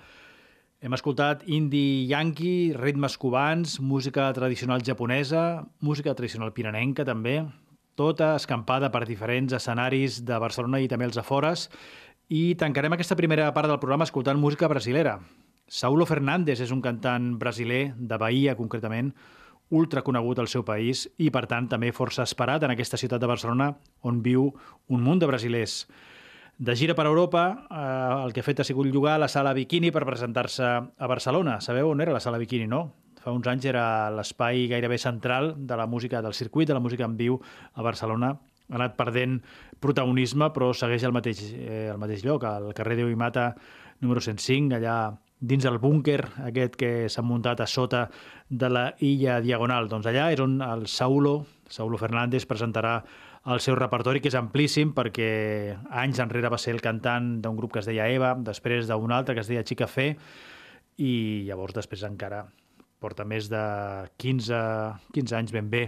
Hem 0.79 0.95
escoltat 0.95 1.43
indie 1.43 2.05
yankee, 2.07 2.71
ritmes 2.71 3.19
cubans, 3.19 3.81
música 3.81 4.31
tradicional 4.31 4.79
japonesa, 4.79 5.65
música 5.81 6.15
tradicional 6.15 6.55
piranenca 6.55 7.03
també, 7.03 7.41
tota 7.99 8.31
escampada 8.39 8.87
per 8.93 9.03
diferents 9.09 9.51
escenaris 9.57 10.21
de 10.23 10.37
Barcelona 10.39 10.79
i 10.79 10.87
també 10.87 11.09
els 11.09 11.19
afores. 11.19 11.67
I 12.31 12.55
tancarem 12.55 12.95
aquesta 12.95 13.17
primera 13.19 13.49
part 13.51 13.67
del 13.67 13.81
programa 13.81 14.07
escoltant 14.07 14.39
música 14.39 14.69
brasilera. 14.71 15.17
Saulo 15.67 16.07
Fernández 16.07 16.61
és 16.63 16.71
un 16.71 16.79
cantant 16.81 17.33
brasiler, 17.41 17.91
de 17.97 18.17
Bahia 18.17 18.55
concretament, 18.55 19.11
ultra 19.69 20.01
conegut 20.01 20.39
al 20.39 20.47
seu 20.49 20.63
país 20.65 21.03
i, 21.17 21.27
per 21.29 21.43
tant, 21.49 21.67
també 21.69 21.91
força 21.93 22.23
esperat 22.25 22.63
en 22.63 22.73
aquesta 22.73 22.97
ciutat 22.97 23.21
de 23.21 23.29
Barcelona 23.29 23.73
on 24.01 24.23
viu 24.25 24.47
un 24.87 25.03
munt 25.03 25.19
de 25.21 25.29
brasilers. 25.29 25.83
De 26.59 26.75
gira 26.75 26.95
per 26.95 27.05
Europa, 27.07 27.43
eh, 27.69 28.23
el 28.25 28.33
que 28.33 28.41
ha 28.41 28.47
fet 28.47 28.63
ha 28.63 28.67
sigut 28.67 28.87
llogar 28.87 29.19
la 29.19 29.29
sala 29.31 29.53
Bikini 29.53 29.91
per 29.95 30.05
presentar-se 30.07 30.65
a 30.65 31.07
Barcelona. 31.07 31.59
Sabeu 31.61 31.91
on 31.91 32.01
era 32.01 32.15
la 32.15 32.19
sala 32.23 32.39
Bikini, 32.41 32.67
no? 32.67 32.81
Fa 33.29 33.35
uns 33.37 33.45
anys 33.45 33.67
era 33.69 34.09
l'espai 34.09 34.63
gairebé 34.71 34.97
central 34.97 35.51
de 35.69 35.75
la 35.77 35.85
música, 35.85 36.17
del 36.25 36.33
circuit 36.33 36.65
de 36.67 36.73
la 36.73 36.79
música 36.81 37.05
en 37.05 37.13
viu 37.13 37.35
a 37.75 37.83
Barcelona. 37.85 38.31
Ha 38.69 38.77
anat 38.79 38.95
perdent 38.97 39.35
protagonisme, 39.77 40.47
però 40.55 40.71
segueix 40.73 41.03
al 41.05 41.13
mateix, 41.13 41.43
eh, 41.53 41.91
al 41.91 41.99
mateix 42.01 42.23
lloc, 42.25 42.47
al 42.49 42.71
carrer 42.73 42.95
Déu 42.97 43.11
i 43.11 43.17
Mata, 43.19 43.51
número 44.01 44.23
105, 44.25 44.73
allà 44.79 44.95
dins 45.39 45.67
el 45.69 45.77
búnquer 45.77 46.23
aquest 46.47 46.73
que 46.75 46.89
s'ha 47.05 47.21
muntat 47.21 47.61
a 47.61 47.67
sota 47.69 48.07
de 48.49 48.69
la 48.73 48.85
illa 48.97 49.37
Diagonal. 49.45 49.91
Doncs 49.91 50.09
allà 50.09 50.31
és 50.33 50.41
on 50.41 50.57
el 50.65 50.87
Saulo, 50.89 51.43
Saulo 51.69 51.99
Fernández, 52.01 52.47
presentarà 52.49 52.95
el 53.45 53.61
seu 53.61 53.77
repertori, 53.77 54.23
que 54.23 54.31
és 54.33 54.39
amplíssim, 54.39 54.95
perquè 54.97 55.75
anys 56.01 56.23
enrere 56.25 56.49
va 56.49 56.57
ser 56.57 56.73
el 56.73 56.81
cantant 56.81 57.35
d'un 57.43 57.61
grup 57.61 57.77
que 57.77 57.85
es 57.85 57.91
deia 57.91 58.09
Eva, 58.09 58.33
després 58.33 58.89
d'un 58.89 59.13
altre 59.13 59.37
que 59.37 59.45
es 59.45 59.53
deia 59.53 59.63
Chica 59.63 59.85
Fe, 59.85 60.15
i 60.97 61.45
llavors 61.45 61.77
després 61.77 62.01
encara 62.09 62.47
porta 62.99 63.25
més 63.25 63.49
de 63.51 63.63
15, 64.19 64.61
15 65.15 65.37
anys 65.37 65.53
ben 65.55 65.69
bé 65.71 65.87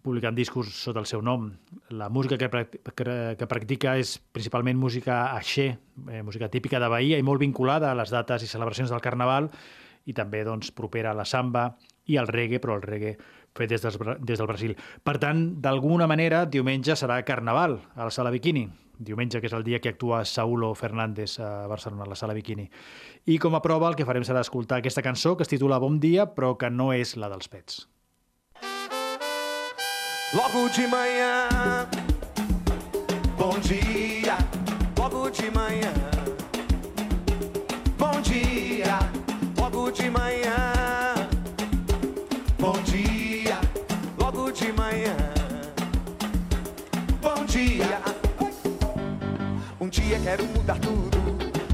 publicant 0.00 0.34
discos 0.36 0.70
sota 0.72 1.00
el 1.02 1.06
seu 1.08 1.20
nom. 1.22 1.50
La 1.92 2.08
música 2.08 2.38
que, 2.40 2.48
que 2.48 3.48
practica 3.48 3.96
és 4.00 4.16
principalment 4.32 4.78
música 4.80 5.26
axé, 5.36 5.74
eh, 6.08 6.22
música 6.24 6.48
típica 6.48 6.80
de 6.80 6.88
Bahia 6.88 7.20
i 7.20 7.26
molt 7.26 7.42
vinculada 7.42 7.90
a 7.90 7.98
les 7.98 8.12
dates 8.12 8.44
i 8.44 8.48
celebracions 8.50 8.90
del 8.92 9.04
Carnaval 9.04 9.50
i 10.08 10.16
també 10.16 10.42
doncs, 10.46 10.72
propera 10.72 11.12
a 11.12 11.18
la 11.18 11.28
samba 11.28 11.74
i 12.08 12.16
al 12.16 12.30
reggae, 12.30 12.58
però 12.58 12.78
el 12.78 12.86
reggae 12.86 13.18
fet 13.54 13.70
des, 13.70 13.98
Bra- 13.98 14.16
des 14.18 14.38
del 14.38 14.46
Brasil. 14.46 14.76
Per 15.02 15.18
tant, 15.18 15.60
d'alguna 15.60 16.06
manera, 16.06 16.44
diumenge 16.46 16.96
serà 16.96 17.22
Carnaval 17.24 17.80
a 17.96 18.04
la 18.04 18.10
Sala 18.10 18.30
Bikini. 18.30 18.68
Diumenge, 19.00 19.40
que 19.40 19.46
és 19.48 19.54
el 19.56 19.64
dia 19.64 19.78
que 19.80 19.88
actua 19.94 20.24
Saulo 20.28 20.74
Fernández 20.76 21.38
a 21.40 21.66
Barcelona, 21.66 22.04
a 22.04 22.08
la 22.12 22.16
Sala 22.20 22.34
Bikini. 22.36 22.66
I 23.32 23.38
com 23.40 23.54
a 23.56 23.62
prova 23.64 23.88
el 23.88 23.96
que 23.96 24.04
farem 24.04 24.26
serà 24.28 24.42
escoltar 24.44 24.78
aquesta 24.82 25.00
cançó 25.02 25.36
que 25.38 25.42
es 25.46 25.48
titula 25.48 25.78
Bon 25.80 25.96
dia, 26.00 26.26
però 26.36 26.58
que 26.60 26.68
no 26.68 26.92
és 26.92 27.16
la 27.16 27.30
dels 27.32 27.48
pets. 27.48 27.86
Logo 30.36 30.68
de 30.76 30.86
manhã, 30.86 31.88
bom 33.38 33.56
dia. 33.66 34.36
Logo 34.98 35.30
de 35.30 35.50
manhã, 35.50 35.92
bom 37.98 38.20
dia. 38.22 38.98
Logo 39.56 39.90
de 39.90 40.10
manhã, 40.10 40.60
bom 42.60 42.76
dia. 42.84 43.19
De 44.52 44.72
manhã, 44.72 45.16
bom 47.22 47.44
dia. 47.46 48.00
Um 49.80 49.88
dia 49.88 50.18
quero 50.18 50.44
mudar 50.48 50.76
tudo, 50.80 51.18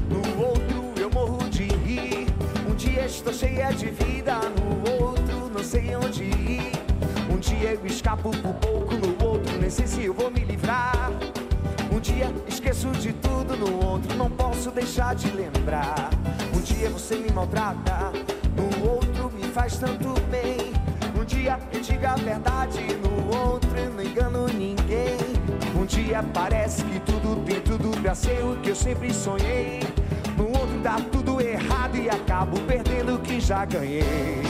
no 0.07 0.45
outro 0.45 0.93
eu 1.01 1.09
morro 1.09 1.49
de 1.49 1.63
rir. 1.63 2.27
Um 2.69 2.75
dia 2.75 3.07
estou 3.07 3.33
cheia 3.33 3.71
de 3.71 3.87
vida, 3.87 4.39
no 4.61 5.03
outro 5.03 5.49
não 5.51 5.63
sei 5.63 5.95
onde 5.95 6.23
ir. 6.25 6.71
Um 7.33 7.37
dia 7.39 7.73
eu 7.73 7.85
escapo 7.87 8.29
por 8.29 8.53
pouco, 8.53 8.93
no 8.93 9.25
outro 9.25 9.57
nem 9.59 9.71
sei 9.71 9.87
se 9.87 10.05
eu 10.05 10.13
vou 10.13 10.29
me 10.29 10.41
livrar. 10.41 11.11
Um 11.91 11.99
dia 11.99 12.31
esqueço 12.47 12.91
de 12.91 13.11
tudo, 13.13 13.57
no 13.57 13.83
outro 13.85 14.15
não 14.15 14.29
posso 14.29 14.69
deixar 14.69 15.15
de 15.15 15.31
lembrar. 15.31 16.11
Um 16.55 16.61
dia 16.61 16.91
você 16.91 17.15
me 17.15 17.31
maltrata, 17.31 18.11
no 18.55 18.87
outro 18.87 19.31
me 19.31 19.43
faz 19.51 19.77
tanto 19.77 20.13
bem. 20.29 20.56
Dia 21.47 21.59
eu 21.71 21.79
digo 21.79 22.05
a 22.05 22.15
verdade, 22.15 22.81
no 22.97 23.33
outro 23.33 23.69
eu 23.77 23.89
não 23.91 24.03
engano 24.03 24.47
ninguém. 24.47 25.15
Um 25.79 25.85
dia 25.85 26.21
parece 26.33 26.83
que 26.83 26.99
tudo 26.99 27.41
tem 27.45 27.61
tudo 27.61 27.89
pra 28.01 28.13
ser 28.13 28.43
o 28.43 28.57
que 28.57 28.71
eu 28.71 28.75
sempre 28.75 29.13
sonhei. 29.13 29.79
No 30.35 30.47
outro 30.49 30.77
dá 30.83 30.97
tudo 31.09 31.39
errado 31.39 31.95
e 31.95 32.09
acabo 32.09 32.59
perdendo 32.63 33.15
o 33.15 33.19
que 33.19 33.39
já 33.39 33.63
ganhei. 33.63 34.41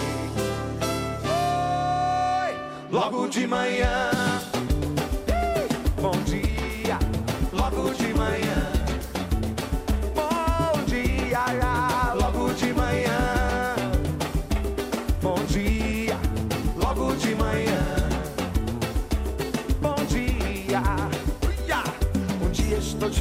Oi, 2.42 2.56
logo 2.90 3.28
de 3.28 3.46
manhã. 3.46 4.10
Bom 6.02 6.20
dia, 6.26 6.47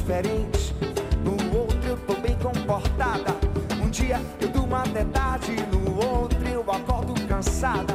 diferente, 0.07 0.73
no 1.21 1.33
outro 1.59 1.85
eu 1.85 1.97
tô 1.97 2.13
bem 2.13 2.33
comportada. 2.37 3.35
Um 3.83 3.89
dia 3.89 4.21
eu 4.39 4.47
durmo 4.47 4.73
até 4.73 5.03
tarde, 5.03 5.53
no 5.69 6.01
outro 6.01 6.47
eu 6.47 6.61
acordo 6.61 7.13
cansada. 7.27 7.93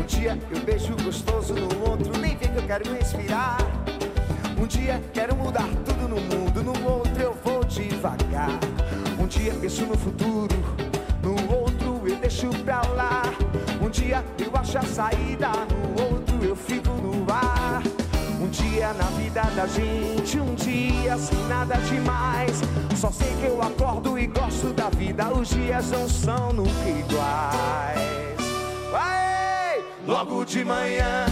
Um 0.00 0.06
dia 0.06 0.38
eu 0.52 0.60
beijo 0.60 0.94
gostoso, 1.02 1.54
no 1.54 1.90
outro 1.90 2.16
nem 2.20 2.36
vê 2.36 2.46
que 2.46 2.58
eu 2.58 2.62
quero 2.62 2.94
respirar. 2.94 3.58
Um 4.56 4.68
dia 4.68 5.02
quero 5.12 5.34
mudar 5.34 5.68
tudo 5.84 6.08
no 6.08 6.20
mundo, 6.20 6.62
no 6.62 6.88
outro 6.88 7.20
eu 7.20 7.36
vou 7.42 7.64
devagar. 7.64 8.60
Um 9.18 9.26
dia 9.26 9.52
penso 9.60 9.84
no 9.84 9.98
futuro, 9.98 10.56
no 11.20 11.56
outro 11.56 12.08
eu 12.08 12.16
deixo 12.18 12.50
pra 12.64 12.82
lá. 12.94 13.22
Um 13.82 13.90
dia 13.90 14.24
eu 14.38 14.56
acho 14.56 14.78
a 14.78 14.82
saída, 14.82 15.50
no 15.96 15.97
vida 19.38 19.50
da 19.54 19.66
gente, 19.66 20.40
um 20.40 20.54
dia 20.54 21.16
sem 21.16 21.38
nada 21.46 21.76
demais. 21.76 22.60
Só 22.96 23.10
sei 23.10 23.28
que 23.40 23.46
eu 23.46 23.62
acordo 23.62 24.18
e 24.18 24.26
gosto 24.26 24.72
da 24.72 24.88
vida, 24.90 25.32
os 25.32 25.50
dias 25.50 25.90
não 25.90 26.08
são 26.08 26.52
nunca 26.52 26.88
iguais. 26.88 28.00
Vai! 28.90 29.84
Logo 30.06 30.44
de 30.44 30.64
manhã. 30.64 31.26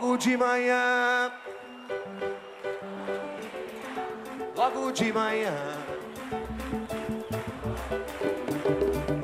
Logo 0.00 0.16
de 0.16 0.36
manhã. 0.36 1.32
Logo 4.54 4.92
de 4.92 5.12
manhã. 5.12 5.52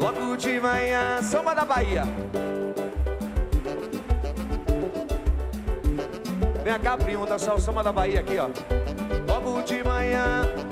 Logo 0.01 0.37
de 0.37 0.59
manhã, 0.59 1.23
samba 1.23 1.55
da 1.55 1.65
Bahia. 1.65 2.03
Vem 6.65 6.81
cá, 6.81 6.97
primo, 6.97 7.25
dançar 7.25 7.55
o 7.55 7.61
samba 7.61 7.85
da 7.85 7.93
Bahia 7.93 8.19
aqui, 8.19 8.37
ó. 8.37 8.49
Logo 9.29 9.63
de 9.63 9.85
manhã. 9.85 10.64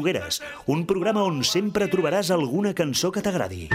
Fogueres, 0.00 0.40
un 0.64 0.86
programa 0.88 1.26
on 1.28 1.42
sempre 1.44 1.84
trobaràs 1.92 2.30
alguna 2.32 2.72
cançó 2.72 3.10
que 3.12 3.20
t'agradi. 3.20 3.66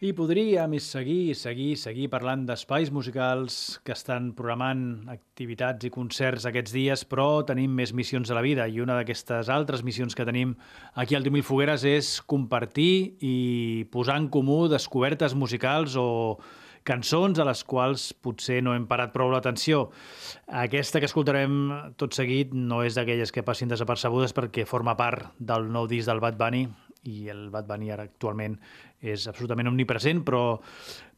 I 0.00 0.10
podríem 0.16 0.74
seguir, 0.82 1.36
seguir, 1.38 1.76
seguir 1.78 2.08
parlant 2.10 2.46
d'espais 2.48 2.90
musicals 2.90 3.78
que 3.86 3.92
estan 3.94 4.32
programant 4.34 5.06
activitats 5.12 5.86
i 5.86 5.92
concerts 5.94 6.48
aquests 6.48 6.74
dies, 6.74 7.04
però 7.06 7.44
tenim 7.46 7.76
més 7.78 7.92
missions 7.94 8.32
a 8.32 8.38
la 8.38 8.42
vida 8.42 8.66
i 8.66 8.80
una 8.82 8.96
d'aquestes 8.98 9.52
altres 9.52 9.84
missions 9.86 10.16
que 10.18 10.26
tenim 10.26 10.56
aquí 10.98 11.14
al 11.14 11.22
10.000 11.28 11.46
Fogueres 11.46 11.84
és 11.86 12.14
compartir 12.26 13.20
i 13.20 13.36
posar 13.92 14.18
en 14.18 14.30
comú 14.34 14.64
descobertes 14.72 15.36
musicals 15.36 15.94
o 16.00 16.08
cançons 16.84 17.38
a 17.38 17.46
les 17.48 17.62
quals 17.64 18.10
potser 18.12 18.60
no 18.64 18.74
hem 18.74 18.86
parat 18.90 19.12
prou 19.14 19.30
l'atenció. 19.32 19.88
Aquesta 20.46 21.00
que 21.00 21.08
escoltarem 21.10 21.94
tot 22.00 22.16
seguit 22.16 22.54
no 22.56 22.82
és 22.86 22.96
d'aquelles 22.98 23.32
que 23.32 23.44
passin 23.46 23.70
desapercebudes 23.70 24.34
perquè 24.36 24.66
forma 24.68 24.96
part 24.96 25.34
del 25.38 25.68
nou 25.72 25.88
disc 25.90 26.08
del 26.08 26.22
Bad 26.22 26.38
Bunny 26.40 26.66
i 27.08 27.28
el 27.32 27.48
Bad 27.50 27.66
Bunny 27.68 27.90
ara 27.92 28.04
actualment 28.04 28.58
és 29.00 29.24
absolutament 29.30 29.70
omnipresent, 29.70 30.20
però 30.26 30.58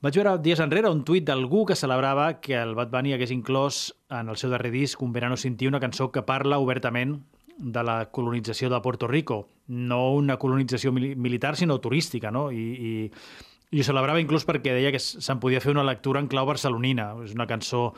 vaig 0.03 0.19
veure 0.19 0.37
dies 0.43 0.63
enrere 0.63 0.91
un 0.91 1.03
tuit 1.07 1.25
d'algú 1.27 1.65
que 1.67 1.79
celebrava 1.79 2.29
que 2.41 2.55
el 2.61 2.77
Bad 2.79 2.93
Bunny 2.93 3.17
hagués 3.17 3.35
inclòs 3.35 3.89
en 4.15 4.31
el 4.31 4.39
seu 4.39 4.53
darrer 4.53 4.71
disc 4.71 5.03
Un 5.03 5.13
verano 5.13 5.37
sin 5.37 5.57
ti, 5.57 5.67
una 5.67 5.81
cançó 5.81 6.13
que 6.13 6.23
parla 6.23 6.61
obertament 6.63 7.19
de 7.59 7.83
la 7.83 8.11
colonització 8.11 8.71
de 8.71 8.81
Puerto 8.81 9.07
Rico. 9.07 9.49
No 9.67 10.13
una 10.15 10.39
colonització 10.39 10.93
mili 10.93 11.15
militar, 11.17 11.57
sinó 11.57 11.79
turística, 11.81 12.31
no? 12.31 12.51
I, 12.51 12.57
i, 12.57 12.93
i 13.73 13.81
ho 13.81 13.87
celebrava 13.89 14.21
inclús 14.21 14.45
perquè 14.45 14.75
deia 14.77 14.93
que 14.93 15.01
se'n 15.01 15.41
podia 15.41 15.63
fer 15.65 15.73
una 15.73 15.87
lectura 15.89 16.21
en 16.21 16.29
clau 16.29 16.45
barcelonina. 16.45 17.15
És 17.25 17.33
una 17.33 17.49
cançó 17.49 17.93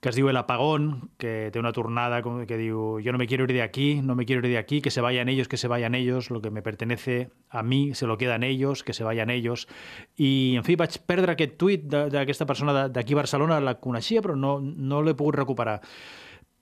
que 0.00 0.08
es 0.08 0.16
diu 0.16 0.28
El 0.30 0.38
Apagón, 0.38 1.10
que 1.18 1.50
té 1.52 1.58
una 1.58 1.72
tornada 1.74 2.20
que 2.22 2.56
diu 2.56 3.00
Yo 3.02 3.12
no 3.12 3.18
me 3.18 3.26
quiero 3.26 3.44
ir 3.44 3.52
de 3.52 3.62
aquí, 3.62 4.00
no 4.00 4.14
me 4.14 4.24
quiero 4.24 4.46
ir 4.46 4.52
de 4.52 4.58
aquí, 4.58 4.80
que 4.80 4.90
se 4.90 5.00
vayan 5.00 5.28
ellos, 5.28 5.48
que 5.48 5.56
se 5.56 5.68
vayan 5.68 5.94
ellos, 5.94 6.30
lo 6.30 6.40
que 6.40 6.50
me 6.50 6.62
pertenece 6.62 7.30
a 7.50 7.62
mí 7.62 7.94
se 7.94 8.06
lo 8.06 8.16
quedan 8.16 8.42
ellos, 8.42 8.84
que 8.84 8.92
se 8.92 9.04
vayan 9.04 9.28
ellos. 9.28 9.66
I, 10.16 10.54
en 10.56 10.64
fi, 10.64 10.76
vaig 10.76 11.00
perdre 11.04 11.34
aquest 11.34 11.58
tuit 11.58 11.84
d'aquesta 11.90 12.46
persona 12.46 12.86
d'aquí 12.88 13.18
a 13.18 13.20
Barcelona, 13.24 13.60
la 13.60 13.76
coneixia, 13.82 14.22
però 14.22 14.38
no, 14.38 14.60
no 14.62 15.02
l'he 15.02 15.18
pogut 15.18 15.42
recuperar 15.42 15.82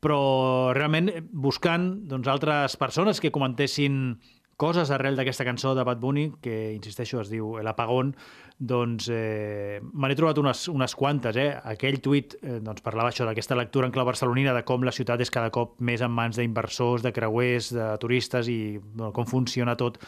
però 0.06 0.72
realment 0.76 1.08
buscant 1.32 1.86
doncs, 2.06 2.28
altres 2.30 2.76
persones 2.78 3.18
que 3.18 3.32
comentessin 3.34 4.20
coses 4.56 4.90
arrel 4.90 5.16
d'aquesta 5.18 5.44
cançó 5.44 5.74
de 5.76 5.84
Bad 5.84 6.00
Bunny, 6.00 6.30
que, 6.40 6.72
insisteixo, 6.72 7.20
es 7.20 7.30
diu 7.32 7.58
El 7.60 7.68
Apagón, 7.68 8.14
doncs 8.58 9.10
eh, 9.12 9.80
me 9.92 10.08
n'he 10.08 10.16
trobat 10.16 10.38
unes, 10.40 10.62
unes 10.72 10.96
quantes. 10.96 11.36
Eh? 11.36 11.50
Aquell 11.72 12.00
tuit 12.04 12.38
eh, 12.40 12.58
doncs, 12.64 12.80
parlava 12.84 13.12
això 13.12 13.26
d'aquesta 13.28 13.58
lectura 13.58 13.88
en 13.88 13.92
clau 13.92 14.08
barcelonina, 14.08 14.54
de 14.56 14.64
com 14.68 14.86
la 14.86 14.94
ciutat 14.96 15.20
és 15.20 15.32
cada 15.32 15.52
cop 15.52 15.76
més 15.84 16.00
en 16.00 16.12
mans 16.12 16.40
d'inversors, 16.40 17.04
de 17.04 17.12
creuers, 17.12 17.68
de 17.76 17.90
turistes 18.00 18.48
i 18.48 18.78
bueno, 18.80 19.12
com 19.16 19.28
funciona 19.28 19.76
tot 19.76 20.00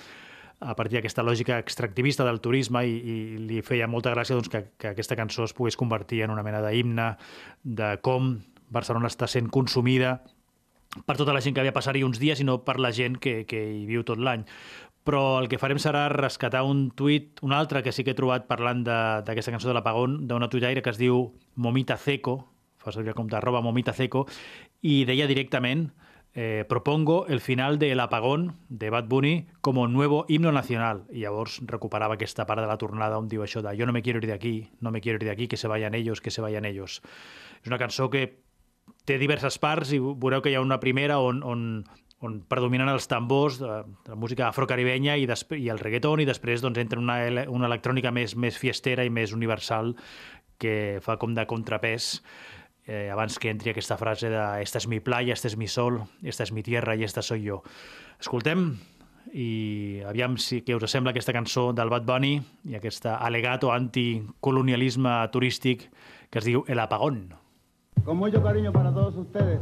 a 0.58 0.74
partir 0.74 0.98
d'aquesta 0.98 1.22
lògica 1.22 1.61
extractivista 1.62 2.24
del 2.26 2.40
turisme 2.42 2.82
i, 2.88 2.96
i 2.98 3.18
li 3.38 3.61
feia 3.62 3.87
molta 3.87 4.11
gràcia 4.16 4.34
doncs, 4.34 4.48
que, 4.50 4.64
que 4.80 4.90
aquesta 4.90 5.14
cançó 5.14 5.44
es 5.46 5.54
pogués 5.54 5.76
convertir 5.78 6.24
en 6.24 6.32
una 6.34 6.42
mena 6.42 6.64
d'himne 6.64 7.12
de 7.62 7.92
com 8.02 8.38
Barcelona 8.74 9.12
està 9.12 9.28
sent 9.30 9.52
consumida 9.54 10.16
per 11.06 11.16
tota 11.16 11.34
la 11.34 11.42
gent 11.44 11.54
que 11.54 11.62
havia 11.62 11.74
passar-hi 11.76 12.04
uns 12.06 12.20
dies 12.22 12.40
i 12.40 12.46
no 12.46 12.61
per 12.64 12.78
la 12.80 12.92
gent 12.92 13.18
que, 13.22 13.42
que 13.48 13.61
hi 13.72 13.87
viu 13.88 14.04
tot 14.06 14.18
l'any. 14.18 14.44
Però 15.08 15.38
el 15.40 15.48
que 15.48 15.61
farem 15.61 15.78
serà 15.80 16.08
rescatar 16.12 16.64
un 16.68 16.90
tuit, 16.90 17.40
un 17.42 17.54
altre 17.56 17.82
que 17.82 17.94
sí 17.96 18.04
que 18.04 18.12
he 18.12 18.18
trobat 18.18 18.48
parlant 18.48 18.82
d'aquesta 18.84 19.54
cançó 19.54 19.70
de 19.70 19.76
l'Apagón, 19.78 20.26
d'una 20.28 20.50
tuitaire 20.52 20.82
que 20.84 20.92
es 20.92 21.00
diu 21.00 21.30
Momita 21.56 21.96
Ceco, 21.96 22.40
fa 22.78 22.92
servir 22.92 23.16
compte 23.16 23.38
arroba 23.38 23.62
Momita 23.64 23.94
Ceco, 23.96 24.26
i 24.84 25.04
deia 25.08 25.26
directament 25.30 25.88
eh, 26.34 26.64
propongo 26.68 27.26
el 27.26 27.40
final 27.40 27.78
de 27.78 27.90
El 27.92 28.00
Apagón 28.00 28.58
de 28.68 28.90
Bad 28.90 29.08
Bunny 29.08 29.46
como 29.61 29.88
nuevo 29.88 30.26
himno 30.28 30.52
nacional. 30.52 31.06
I 31.11 31.24
llavors 31.24 31.58
recuperava 31.66 32.14
aquesta 32.14 32.46
part 32.46 32.61
de 32.61 32.68
la 32.68 32.78
tornada 32.78 33.18
on 33.18 33.26
diu 33.26 33.42
això 33.42 33.62
de 33.64 33.74
yo 33.76 33.87
no 33.87 33.92
me 33.96 34.02
quiero 34.02 34.20
ir 34.20 34.26
de 34.26 34.37
aquí, 34.37 34.70
no 34.80 34.92
me 34.92 35.00
quiero 35.00 35.16
ir 35.16 35.24
de 35.24 35.32
aquí, 35.32 35.48
que 35.48 35.56
se 35.56 35.68
vayan 35.68 35.94
ellos, 35.94 36.20
que 36.20 36.30
se 36.30 36.40
vayan 36.40 36.64
ellos. 36.64 37.02
És 37.62 37.66
una 37.66 37.78
cançó 37.78 38.11
que 38.11 38.44
té 39.09 39.16
diverses 39.21 39.57
parts 39.62 39.94
i 39.97 40.01
veureu 40.03 40.42
que 40.44 40.53
hi 40.53 40.59
ha 40.59 40.64
una 40.64 40.81
primera 40.83 41.18
on, 41.25 41.40
on, 41.47 41.62
on 42.25 42.40
predominen 42.51 42.90
els 42.92 43.09
tambors 43.09 43.59
de 43.62 43.68
la 43.71 44.18
música 44.18 44.49
afrocaribenya 44.49 45.16
i, 45.16 45.27
i 45.57 45.71
el 45.73 45.81
reggaeton 45.81 46.23
i 46.23 46.29
després 46.29 46.64
doncs, 46.64 46.81
entra 46.83 47.01
una, 47.01 47.18
una 47.49 47.71
electrònica 47.71 48.12
més, 48.14 48.37
més 48.37 48.59
fiestera 48.61 49.07
i 49.07 49.11
més 49.11 49.33
universal 49.37 49.94
que 50.59 50.99
fa 51.03 51.16
com 51.16 51.35
de 51.35 51.47
contrapès 51.47 52.18
eh, 52.88 53.09
abans 53.12 53.38
que 53.38 53.53
entri 53.53 53.71
aquesta 53.71 53.97
frase 54.01 54.33
de 54.33 54.44
esta 54.62 54.83
es 54.83 54.88
mi 54.88 54.99
playa, 55.01 55.33
este 55.33 55.49
es 55.49 55.57
mi 55.57 55.68
sol, 55.68 56.03
esta 56.23 56.42
es 56.42 56.53
mi 56.53 56.62
tierra 56.62 56.97
i 56.97 57.05
esta 57.05 57.23
soy 57.23 57.44
yo. 57.47 57.62
Escoltem 58.18 58.73
i 59.37 60.01
aviam 60.09 60.38
si 60.40 60.62
què 60.64 60.75
us 60.75 60.90
sembla 60.90 61.12
aquesta 61.12 61.37
cançó 61.37 61.71
del 61.77 61.92
Bad 61.92 62.09
Bunny 62.09 62.38
i 62.64 62.79
aquesta 62.79 63.18
alegato 63.23 63.71
anticolonialisme 63.75 65.21
turístic 65.31 65.90
que 66.31 66.40
es 66.40 66.49
diu 66.49 66.64
El 66.66 66.81
Apagón. 66.81 67.38
Con 68.04 68.16
mucho 68.16 68.42
cariño 68.42 68.72
para 68.72 68.92
todos 68.92 69.16
ustedes. 69.16 69.61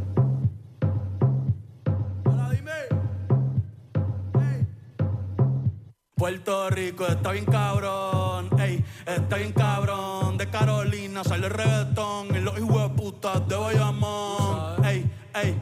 Puerto 6.19 6.71
Rico 6.71 7.07
está 7.07 7.33
bien 7.33 7.45
cabrón, 7.45 8.49
ey, 8.59 8.83
está 9.05 9.37
bien 9.37 9.53
cabrón. 9.53 10.39
de 10.39 10.49
Carolina, 10.49 11.23
sale 11.23 11.47
el 11.47 11.53
reggaetón 11.53 12.35
y 12.35 12.41
los 12.41 12.59
hijos 12.59 12.83
de 12.83 12.89
putas 12.97 13.47
de 13.47 13.55
Bayamón. 13.55 14.83
Ey, 14.85 15.11
ey, 15.35 15.61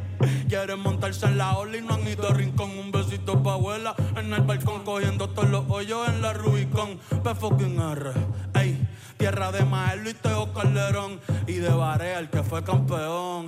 quieren 0.48 0.78
montarse 0.78 1.26
en 1.26 1.38
la 1.38 1.58
ola 1.58 1.76
y 1.76 1.82
no 1.82 1.94
han 1.94 2.06
ido 2.06 2.28
a 2.28 2.34
rincón. 2.34 2.70
Un 2.78 2.92
besito 2.92 3.42
pa' 3.42 3.54
abuela 3.54 3.96
en 4.16 4.32
el 4.32 4.42
balcón, 4.42 4.84
cogiendo 4.84 5.28
todos 5.28 5.50
los 5.50 5.68
hoyos 5.68 6.08
en 6.08 6.22
la 6.22 6.32
Rubicon. 6.32 6.98
P 7.22 7.34
fucking 7.34 7.80
R, 7.80 8.12
ey. 8.54 8.88
Tierra 9.16 9.52
de 9.52 9.64
Maelo 9.64 10.10
y 10.10 10.14
Teo 10.14 10.52
Calderón 10.52 11.20
y 11.46 11.54
de 11.54 11.70
Barea, 11.70 12.18
el 12.18 12.28
que 12.30 12.42
fue 12.42 12.62
campeón. 12.62 13.46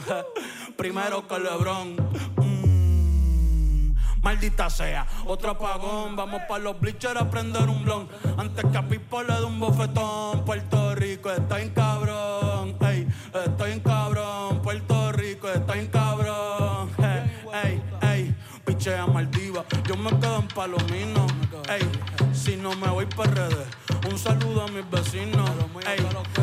Primero 0.76 1.26
que 1.26 1.38
Lebron. 1.38 1.96
Mm, 2.36 3.94
Maldita 4.22 4.68
sea, 4.70 5.06
otro 5.26 5.50
apagón. 5.52 6.16
Vamos 6.16 6.42
pa' 6.48 6.58
los 6.58 6.78
bleachers 6.80 7.20
a 7.20 7.30
prender 7.30 7.68
un 7.68 7.84
blon. 7.84 8.08
Antes 8.36 8.64
que 8.70 8.78
a 8.78 8.86
Pipo 8.88 9.22
le 9.22 9.34
dé 9.34 9.44
un 9.44 9.60
bofetón. 9.60 10.44
Puerto 10.44 10.94
Rico 10.94 11.30
está 11.30 11.60
en 11.60 11.70
cabrón. 11.70 12.76
Ey, 12.80 13.06
estoy 13.44 13.72
en 13.72 13.80
cabrón. 13.80 14.62
Puerto 14.62 15.12
Rico 15.12 15.48
está 15.48 15.78
en 15.78 15.86
cabrón. 15.88 16.90
Ey, 16.98 17.32
ey, 17.64 17.82
ey. 18.02 18.34
Pichea 18.64 19.06
Maldiva. 19.06 19.64
Yo 19.86 19.96
me 19.96 20.10
quedo 20.18 20.40
en 20.40 20.48
Palomino. 20.48 21.26
Ey, 21.68 21.88
si 22.32 22.56
no 22.56 22.74
me 22.74 22.88
voy 22.88 23.06
para 23.06 23.32
redes. 23.32 23.85
Un 24.16 24.22
saludo 24.22 24.62
a 24.62 24.68
mis 24.68 24.90
vecinos. 24.90 25.50
Ey, 25.86 25.98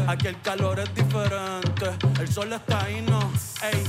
aquí 0.05 0.27
el 0.27 0.39
calor 0.41 0.79
es 0.79 0.93
diferente. 0.93 1.89
El 2.19 2.31
sol 2.31 2.53
está 2.53 2.83
ahí, 2.83 3.01
no. 3.01 3.19
Ey, 3.63 3.83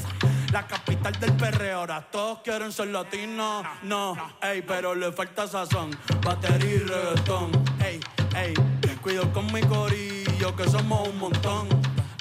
la 0.52 0.66
capital 0.66 1.12
del 1.20 1.34
perreo. 1.34 1.80
Ahora 1.80 2.00
todos 2.00 2.38
quieren 2.38 2.72
ser 2.72 2.86
latinos. 2.86 3.62
No, 3.82 4.16
ey, 4.40 4.62
pero 4.62 4.94
le 4.94 5.12
falta 5.12 5.46
sazón. 5.46 5.90
Batería 6.24 6.76
y 6.76 6.78
reggaetón. 6.78 7.50
Ey, 7.84 8.00
ey, 8.34 8.54
cuido 9.02 9.30
con 9.34 9.52
mi 9.52 9.60
corillo 9.60 10.56
que 10.56 10.66
somos 10.66 11.06
un 11.06 11.18
montón. 11.18 11.68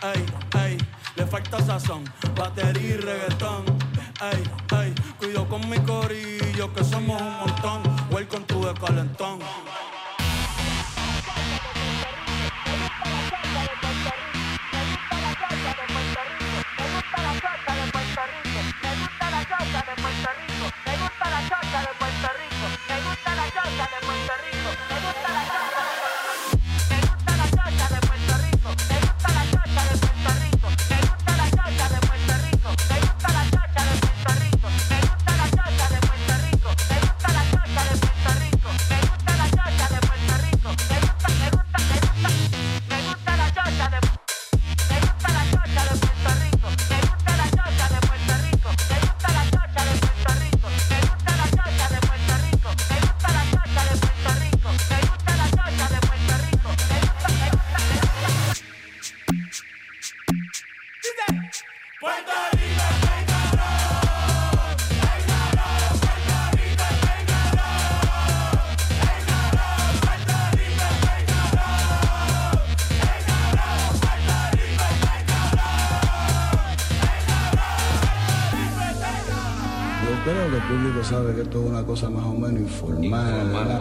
Ey, 0.03 0.25
ey, 0.65 0.77
le 1.15 1.25
falta 1.25 1.61
sazón. 1.61 2.03
Batería 2.35 2.95
y 2.95 2.97
reggaetón. 2.97 3.63
Ey, 4.19 4.43
ey, 4.81 4.95
cuido 5.17 5.47
con 5.47 5.69
mi 5.69 5.79
corillo 5.79 6.73
que 6.73 6.83
somos 6.83 7.21
un 7.21 7.37
montón. 7.37 7.83
Welcome 8.11 8.43
to 8.47 8.59
the 8.59 8.77
calentón. 8.81 9.39
Esto 81.53 81.65
es 81.65 81.69
una 81.69 81.85
cosa 81.85 82.09
más 82.09 82.25
o 82.25 82.33
menos 82.33 82.61
informal. 82.61 83.47
¿verdad? 83.51 83.79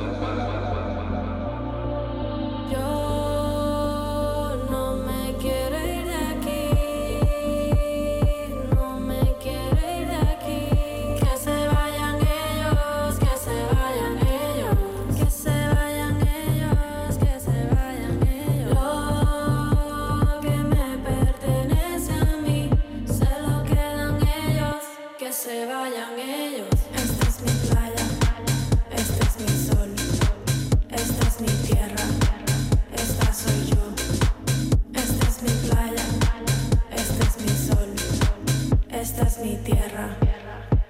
Mi 39.43 39.57
tierra, 39.57 40.17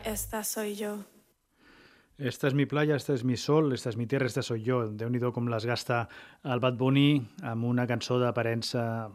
esta 0.05 0.45
soy 0.45 0.75
yo. 0.77 0.99
Esta 2.19 2.47
és 2.51 2.55
mi 2.55 2.67
playa, 2.69 2.99
esta 3.01 3.15
és 3.17 3.25
mi 3.25 3.39
sol, 3.41 3.73
esta 3.73 3.89
és 3.89 3.97
mi 3.97 4.05
terra, 4.07 4.29
esta 4.29 4.43
soy 4.45 4.61
jo. 4.67 4.83
déu 4.93 5.09
nhi 5.09 5.21
com 5.33 5.49
les 5.49 5.65
gasta 5.65 6.09
el 6.45 6.61
Bad 6.61 6.77
Bunny 6.77 7.23
amb 7.43 7.65
una 7.65 7.87
cançó 7.89 8.19
d'aparença 8.21 9.09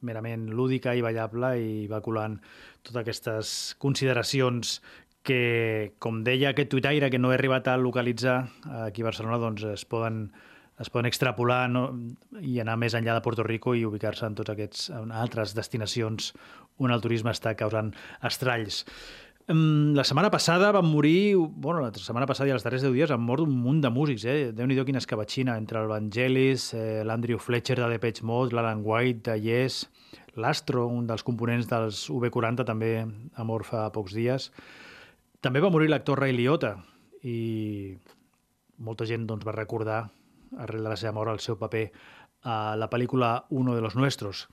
merament 0.00 0.48
lúdica 0.48 0.94
i 0.96 1.02
ballable 1.04 1.52
i 1.60 1.86
va 1.88 2.00
colant 2.00 2.38
totes 2.82 2.96
aquestes 3.02 3.74
consideracions 3.78 4.80
que, 5.22 5.92
com 5.98 6.24
deia 6.24 6.50
aquest 6.50 6.70
tuitaire 6.72 7.10
que 7.10 7.20
no 7.20 7.30
he 7.30 7.36
arribat 7.36 7.68
a 7.68 7.76
localitzar 7.76 8.48
aquí 8.86 9.02
a 9.02 9.10
Barcelona, 9.10 9.38
doncs 9.38 9.66
es 9.74 9.84
poden, 9.84 10.32
es 10.80 10.88
poden 10.88 11.06
extrapolar 11.06 11.68
no? 11.68 11.84
i 12.40 12.58
anar 12.64 12.78
més 12.80 12.96
enllà 12.96 13.18
de 13.18 13.22
Puerto 13.28 13.44
Rico 13.44 13.76
i 13.76 13.84
ubicar-se 13.84 14.24
en 14.24 14.40
tots 14.40 14.56
aquests 14.56 14.88
en 14.96 15.12
altres 15.12 15.52
destinacions 15.54 16.32
on 16.80 16.94
el 16.94 17.02
turisme 17.04 17.32
està 17.34 17.54
causant 17.58 17.92
estralls. 18.26 18.84
La 19.50 20.04
setmana 20.06 20.30
passada 20.30 20.68
van 20.70 20.86
morir, 20.86 21.34
bueno, 21.34 21.80
la 21.82 21.90
setmana 21.90 22.26
passada 22.30 22.46
i 22.50 22.52
els 22.54 22.62
darrers 22.62 22.84
10 22.86 22.92
dies 22.94 23.10
han 23.10 23.22
mort 23.24 23.42
un 23.42 23.56
munt 23.58 23.80
de 23.82 23.90
músics, 23.90 24.22
eh? 24.30 24.52
Déu-n'hi-do 24.54 24.84
quina 24.86 25.00
escabatxina, 25.02 25.56
entre 25.58 25.80
el 25.80 25.88
Vangelis, 25.90 26.68
eh, 26.78 27.02
l'Andrew 27.02 27.40
Fletcher 27.42 27.80
de 27.80 27.88
Depeche 27.90 28.22
Mode, 28.22 28.54
l'Alan 28.54 28.84
White 28.86 29.32
de 29.32 29.40
Yes, 29.42 29.80
l'Astro, 30.38 30.86
un 30.86 31.08
dels 31.08 31.26
components 31.26 31.66
dels 31.66 32.04
UB40, 32.14 32.62
també 32.68 32.92
ha 33.02 33.48
mort 33.48 33.66
fa 33.66 33.88
pocs 33.90 34.14
dies. 34.14 34.52
També 35.42 35.58
va 35.64 35.72
morir 35.74 35.90
l'actor 35.90 36.22
Ray 36.22 36.36
Liotta 36.36 36.76
i 37.26 37.96
molta 38.78 39.08
gent 39.08 39.26
doncs, 39.26 39.42
va 39.48 39.56
recordar, 39.56 40.04
arrel 40.58 40.86
de 40.86 40.94
la 40.94 41.00
seva 41.00 41.16
mort, 41.16 41.32
el 41.34 41.42
seu 41.42 41.58
paper 41.58 41.88
a 42.46 42.76
la 42.78 42.88
pel·lícula 42.88 43.46
Uno 43.50 43.74
de 43.74 43.82
los 43.82 43.96
Nuestros. 43.96 44.46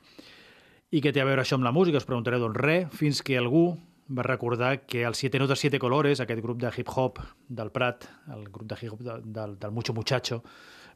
I 0.88 1.01
què 1.03 1.11
té 1.11 1.19
a 1.19 1.25
veure 1.27 1.43
això 1.43 1.57
amb 1.57 1.65
la 1.67 1.73
música? 1.75 1.99
Us 1.99 2.05
preguntareu, 2.07 2.39
doncs 2.39 2.61
res, 2.63 2.85
fins 2.95 3.19
que 3.19 3.35
algú 3.35 3.73
va 4.07 4.23
recordar 4.23 4.85
que 4.88 5.01
el 5.03 5.17
Siete 5.19 5.39
Notas 5.41 5.59
Siete 5.59 5.81
Colores, 5.83 6.21
aquest 6.23 6.39
grup 6.39 6.61
de 6.61 6.71
hip-hop 6.71 7.19
del 7.49 7.73
Prat, 7.75 8.05
el 8.31 8.45
grup 8.47 8.69
de 8.69 8.77
hip-hop 8.79 9.01
de, 9.03 9.17
del, 9.25 9.57
del 9.59 9.73
Mucho 9.75 9.91
Muchacho, 9.93 10.38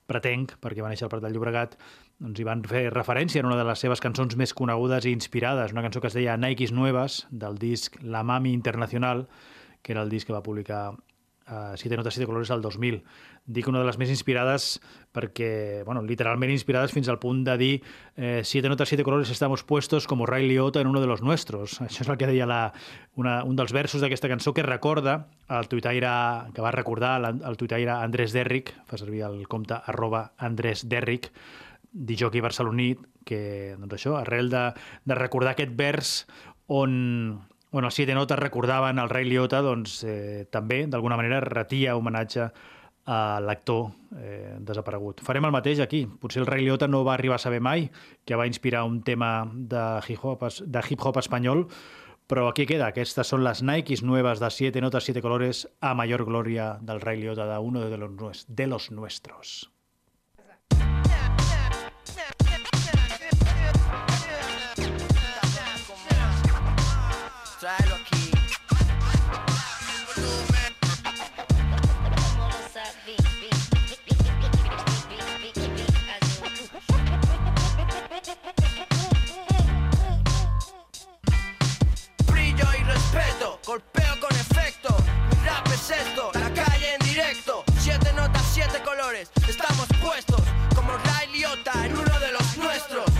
pretenc, 0.07 0.53
perquè 0.63 0.79
va 0.79 0.93
néixer 0.93 1.09
al 1.09 1.11
Prat 1.11 1.25
del 1.25 1.35
Llobregat, 1.35 1.75
doncs 2.23 2.39
hi 2.39 2.47
van 2.47 2.63
fer 2.71 2.85
referència 2.95 3.43
en 3.43 3.51
una 3.51 3.59
de 3.59 3.67
les 3.67 3.83
seves 3.83 3.99
cançons 3.99 4.39
més 4.39 4.55
conegudes 4.55 5.09
i 5.09 5.11
inspirades, 5.11 5.75
una 5.75 5.83
cançó 5.83 5.99
que 5.99 6.07
es 6.07 6.15
deia 6.15 6.37
Nikes 6.39 6.71
Nuevas, 6.71 7.25
del 7.29 7.59
disc 7.59 7.99
La 7.99 8.23
Mami 8.23 8.55
Internacional, 8.55 9.27
que 9.83 9.91
era 9.91 10.07
el 10.07 10.13
disc 10.13 10.31
que 10.31 10.37
va 10.39 10.43
publicar 10.45 10.85
uh, 11.51 11.75
Siete 11.75 11.97
Notas 11.97 12.15
Siete 12.15 12.25
Colores 12.25 12.49
al 12.51 12.61
2000. 12.63 13.03
Dic 13.45 13.67
una 13.67 13.81
de 13.81 13.85
les 13.85 13.97
més 13.99 14.09
inspirades 14.09 14.79
perquè, 15.11 15.83
bueno, 15.85 16.01
literalment 16.07 16.51
inspirades 16.53 16.93
fins 16.95 17.09
al 17.11 17.19
punt 17.19 17.43
de 17.43 17.57
dir 17.59 17.71
eh, 18.15 18.41
Siete 18.47 18.69
Notas 18.69 18.89
Siete 18.89 19.03
Colores 19.03 19.29
estamos 19.29 19.63
puestos 19.63 20.07
como 20.07 20.25
Ray 20.25 20.47
Liotta 20.47 20.79
en 20.79 20.87
uno 20.87 21.01
de 21.01 21.07
los 21.07 21.21
nuestros. 21.21 21.81
Això 21.85 22.05
és 22.05 22.09
el 22.09 22.17
que 22.17 22.29
deia 22.29 22.47
la, 22.47 22.61
una, 23.19 23.41
un 23.43 23.59
dels 23.59 23.73
versos 23.75 24.01
d'aquesta 24.01 24.31
cançó 24.31 24.55
que 24.55 24.63
recorda 24.63 25.27
el 25.51 25.67
tuitaire, 25.67 26.13
que 26.55 26.63
va 26.63 26.71
recordar 26.71 27.17
el, 27.27 27.57
tuitaire 27.59 27.91
Andrés 27.97 28.31
Derrick, 28.31 28.71
fa 28.87 29.01
servir 29.01 29.25
el 29.27 29.43
compte 29.51 29.75
arroba 29.75 30.31
Andrés 30.37 30.87
Derrick, 30.87 31.31
dijoqui 31.91 32.39
barceloní, 32.39 32.93
que, 33.27 33.75
doncs 33.79 33.99
això, 33.99 34.15
arrel 34.21 34.49
de, 34.49 34.69
de 35.05 35.17
recordar 35.17 35.55
aquest 35.55 35.75
vers 35.77 36.13
on, 36.71 37.41
on 37.71 37.87
els 37.87 37.95
Siete 37.95 38.15
Notes 38.15 38.39
recordaven 38.39 38.99
el 38.99 39.09
rei 39.09 39.25
Liotta, 39.27 39.61
doncs 39.63 40.01
eh, 40.03 40.45
també, 40.51 40.83
d'alguna 40.91 41.17
manera, 41.19 41.39
retia 41.43 41.95
homenatge 41.95 42.49
a 43.11 43.39
l'actor 43.41 43.89
eh, 44.19 44.57
desaparegut. 44.59 45.23
Farem 45.25 45.47
el 45.47 45.55
mateix 45.55 45.81
aquí. 45.81 46.03
Potser 46.05 46.43
el 46.43 46.49
Ray 46.49 46.65
Liotta 46.65 46.87
no 46.87 47.03
va 47.07 47.15
arribar 47.15 47.39
a 47.39 47.43
saber 47.43 47.61
mai 47.63 47.89
que 48.25 48.37
va 48.37 48.47
inspirar 48.47 48.83
un 48.85 49.01
tema 49.03 49.49
de 49.51 49.83
hip-hop 50.07 50.45
de 50.61 50.85
hip-hop 50.89 51.17
espanyol, 51.23 51.65
però 52.27 52.47
aquí 52.47 52.67
queda. 52.69 52.91
Aquestes 52.91 53.33
són 53.33 53.43
les 53.43 53.63
Nikes 53.65 54.03
nuevas 54.03 54.39
de 54.39 54.51
7 54.51 54.83
notas, 54.83 55.09
7 55.09 55.23
colores, 55.23 55.67
a 55.81 55.95
mayor 55.95 56.25
gloria 56.25 56.77
del 56.81 57.01
Ray 57.01 57.21
Liotta, 57.21 57.47
de 57.49 57.59
uno 57.59 57.89
de 57.89 57.97
los, 57.97 58.45
de 58.47 58.67
los 58.67 58.91
nuestros. 58.91 59.71
Golpeo 83.71 84.19
con 84.19 84.31
efecto. 84.35 84.93
Mi 85.29 85.47
rap 85.47 85.65
es 85.67 85.91
esto, 85.91 86.29
la 86.33 86.53
calle 86.53 86.95
en 86.99 87.07
directo. 87.07 87.63
Siete 87.79 88.11
notas, 88.11 88.43
siete 88.53 88.81
colores. 88.83 89.29
Estamos 89.47 89.87
puestos 90.03 90.41
como 90.75 90.91
Ray 90.97 91.27
Liotta 91.31 91.85
en 91.85 91.93
uno 91.93 92.19
de 92.19 92.31
los 92.33 92.57
nuestros. 92.57 93.10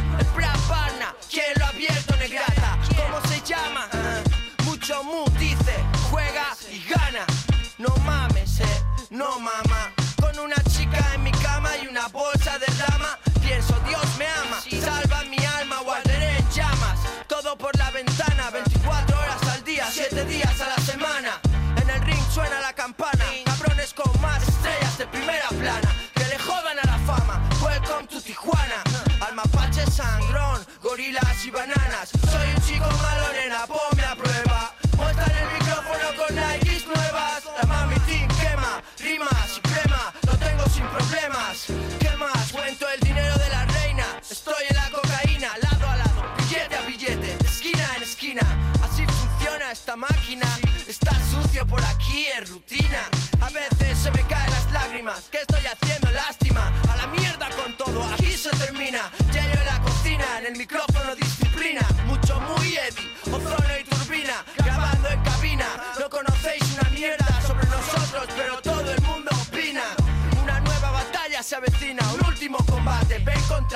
Gorilas 31.01 31.45
y 31.45 31.51
bananas. 31.51 32.09
Soy 32.29 32.49
un 32.55 32.61
chico 32.61 32.85
malo, 32.85 33.33
nena, 33.33 33.65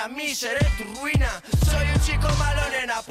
mí, 0.08 0.36
seré 0.36 0.66
tu 0.78 0.84
ruina. 0.99 1.41
Soy 1.66 1.88
un 1.93 2.01
chico 2.01 2.28
malo, 2.38 2.62
nena, 2.70 3.01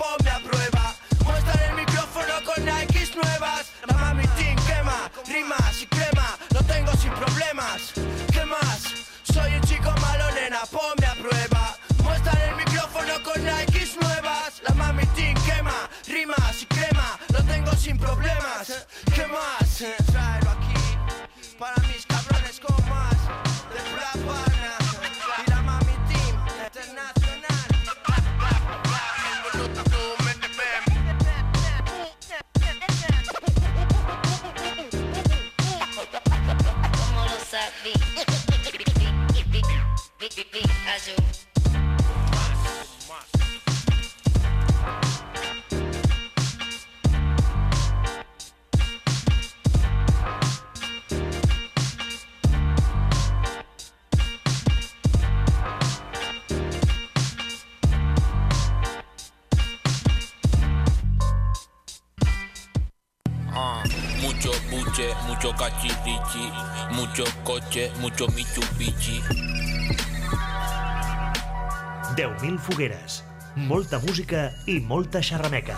buche, 64.95 65.15
mucho 65.27 65.53
cachirichi, 65.53 66.51
mucho 66.93 67.25
coche, 67.43 67.91
mucho 68.01 68.27
Mitsubishi. 68.29 69.21
10.000 72.15 72.59
fogueres, 72.59 73.25
molta 73.57 73.99
música 73.99 74.53
i 74.67 74.79
molta 74.79 75.21
xerrameca. 75.21 75.75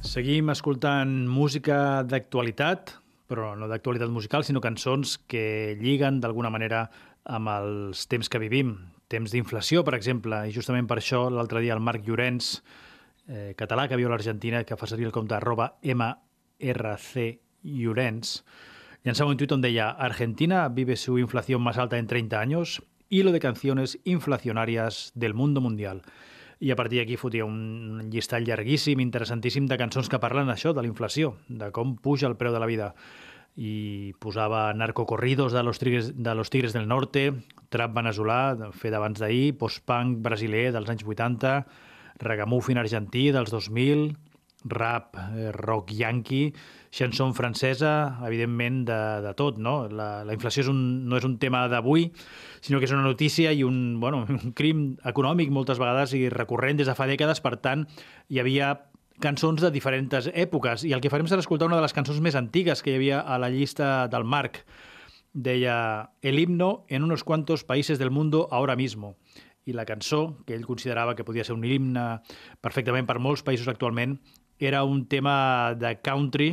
Seguim 0.00 0.48
escoltant 0.50 1.28
música 1.28 2.02
d'actualitat, 2.02 2.96
però 3.28 3.54
no 3.54 3.68
d'actualitat 3.68 4.08
musical, 4.08 4.44
sinó 4.44 4.60
cançons 4.64 5.18
que 5.28 5.76
lliguen 5.80 6.20
d'alguna 6.20 6.50
manera 6.50 6.86
amb 7.24 7.52
els 7.60 8.08
temps 8.08 8.28
que 8.28 8.40
vivim. 8.40 8.78
Temps 9.12 9.30
d'inflació, 9.30 9.84
per 9.84 9.98
exemple, 9.98 10.46
i 10.48 10.54
justament 10.54 10.88
per 10.88 10.96
això 10.98 11.28
l'altre 11.28 11.60
dia 11.60 11.76
el 11.76 11.84
Marc 11.84 12.08
Llorenç, 12.08 12.62
eh, 13.30 13.54
català 13.56 13.86
que 13.88 13.96
viu 13.96 14.10
a 14.10 14.12
l'Argentina, 14.12 14.64
que 14.66 14.76
fa 14.76 14.90
servir 14.90 15.06
el 15.08 15.14
compte 15.14 15.36
arroba 15.38 15.76
MRC 15.86 17.40
Llorenç, 17.62 18.40
llançava 19.06 19.30
un 19.32 19.38
tuit 19.40 19.52
on 19.54 19.62
deia 19.62 19.88
Argentina 19.88 20.66
vive 20.68 20.96
su 20.96 21.18
inflación 21.18 21.62
más 21.62 21.78
alta 21.78 21.98
en 21.98 22.06
30 22.10 22.40
años, 22.40 22.82
hilo 23.08 23.32
de 23.32 23.40
canciones 23.40 23.98
inflacionarias 24.04 25.12
del 25.14 25.34
mundo 25.34 25.60
mundial. 25.60 26.02
I 26.60 26.70
a 26.72 26.76
partir 26.76 27.00
d'aquí 27.00 27.16
fotia 27.16 27.46
un 27.48 28.10
llistat 28.12 28.44
llarguíssim, 28.44 29.00
interessantíssim 29.00 29.64
de 29.64 29.78
cançons 29.80 30.10
que 30.12 30.20
parlen 30.20 30.50
això, 30.52 30.74
de 30.76 30.82
la 30.84 30.90
inflació, 30.90 31.38
de 31.48 31.70
com 31.72 31.94
puja 31.96 32.28
el 32.28 32.36
preu 32.36 32.52
de 32.52 32.60
la 32.60 32.68
vida. 32.68 32.90
I 33.56 34.12
posava 34.20 34.68
narcocorridos 34.76 35.56
de 35.56 35.62
los 35.64 35.80
tigres, 35.80 36.12
de 36.12 36.34
los 36.36 36.50
tigres 36.52 36.76
del 36.76 36.86
norte, 36.86 37.30
trap 37.72 37.96
veneçolà, 37.96 38.70
fet 38.76 38.92
abans 38.92 39.18
d'ahir, 39.18 39.56
post-punk 39.56 40.20
brasiler 40.20 40.68
dels 40.76 40.92
anys 40.92 41.06
80, 41.08 41.54
ragamuffin 42.22 42.78
argentí 42.78 43.30
dels 43.34 43.50
2000, 43.52 44.10
rap, 44.64 45.16
eh, 45.16 45.52
rock 45.52 45.90
yankee, 45.92 46.52
chanson 46.90 47.34
francesa, 47.34 48.18
evidentment 48.26 48.84
de, 48.84 49.22
de 49.22 49.32
tot, 49.34 49.58
no? 49.58 49.88
La, 49.88 50.24
la 50.26 50.34
inflació 50.34 50.64
és 50.64 50.70
un, 50.72 50.80
no 51.08 51.16
és 51.20 51.24
un 51.24 51.38
tema 51.40 51.66
d'avui, 51.70 52.10
sinó 52.60 52.80
que 52.80 52.88
és 52.88 52.94
una 52.94 53.06
notícia 53.06 53.52
i 53.52 53.64
un, 53.64 54.00
bueno, 54.00 54.24
un 54.28 54.52
crim 54.56 54.84
econòmic 55.06 55.52
moltes 55.54 55.80
vegades 55.80 56.14
i 56.18 56.28
recurrent 56.28 56.80
des 56.80 56.90
de 56.90 56.96
fa 56.98 57.08
dècades, 57.10 57.42
per 57.44 57.56
tant, 57.62 57.86
hi 58.28 58.42
havia 58.42 58.74
cançons 59.20 59.60
de 59.60 59.70
diferents 59.72 60.30
èpoques 60.32 60.86
i 60.88 60.94
el 60.96 61.02
que 61.04 61.10
farem 61.12 61.28
serà 61.28 61.44
escoltar 61.44 61.68
una 61.68 61.76
de 61.76 61.84
les 61.84 61.92
cançons 61.92 62.22
més 62.24 62.38
antigues 62.38 62.80
que 62.80 62.94
hi 62.94 62.96
havia 62.96 63.20
a 63.20 63.36
la 63.38 63.50
llista 63.52 64.08
del 64.08 64.24
Marc. 64.24 64.64
Deia 65.32 66.10
El 66.22 66.40
himno 66.40 66.86
en 66.88 67.04
unos 67.04 67.22
cuantos 67.22 67.62
países 67.62 68.00
del 68.00 68.10
mundo 68.10 68.48
ahora 68.50 68.74
mismo 68.74 69.14
i 69.68 69.74
la 69.76 69.86
cançó, 69.88 70.36
que 70.46 70.54
ell 70.56 70.66
considerava 70.66 71.14
que 71.16 71.24
podia 71.24 71.44
ser 71.44 71.56
un 71.56 71.64
himne 71.64 72.04
perfectament 72.60 73.08
per 73.08 73.18
molts 73.20 73.44
països 73.46 73.68
actualment, 73.68 74.18
era 74.60 74.84
un 74.84 75.06
tema 75.08 75.74
de 75.78 75.96
country 76.04 76.52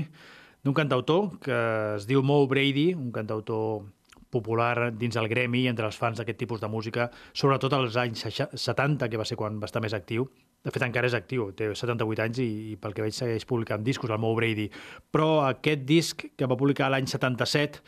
d'un 0.63 0.75
cantautor 0.75 1.37
que 1.43 1.59
es 1.95 2.07
diu 2.07 2.23
Mo 2.23 2.41
Brady, 2.47 2.93
un 2.95 3.11
cantautor 3.15 3.85
popular 4.29 4.91
dins 4.95 5.15
el 5.15 5.29
gremi 5.31 5.63
i 5.63 5.69
entre 5.71 5.87
els 5.87 5.97
fans 5.99 6.19
d'aquest 6.19 6.39
tipus 6.39 6.59
de 6.61 6.69
música, 6.71 7.07
sobretot 7.33 7.73
als 7.77 7.95
anys 7.99 8.25
70, 8.27 9.07
que 9.07 9.19
va 9.19 9.25
ser 9.25 9.37
quan 9.39 9.59
va 9.61 9.69
estar 9.69 9.81
més 9.83 9.95
actiu. 9.95 10.27
De 10.63 10.73
fet, 10.73 10.83
encara 10.83 11.07
és 11.07 11.15
actiu, 11.15 11.51
té 11.55 11.69
78 11.71 12.25
anys 12.25 12.41
i, 12.43 12.49
i 12.73 12.75
pel 12.81 12.95
que 12.95 13.05
veig 13.05 13.15
segueix 13.15 13.45
publicant 13.47 13.85
discos, 13.85 14.11
el 14.11 14.19
Mo 14.19 14.33
Brady. 14.35 14.67
Però 15.13 15.47
aquest 15.47 15.85
disc 15.87 16.25
que 16.35 16.49
va 16.49 16.59
publicar 16.59 16.89
l'any 16.91 17.07
77, 17.07 17.83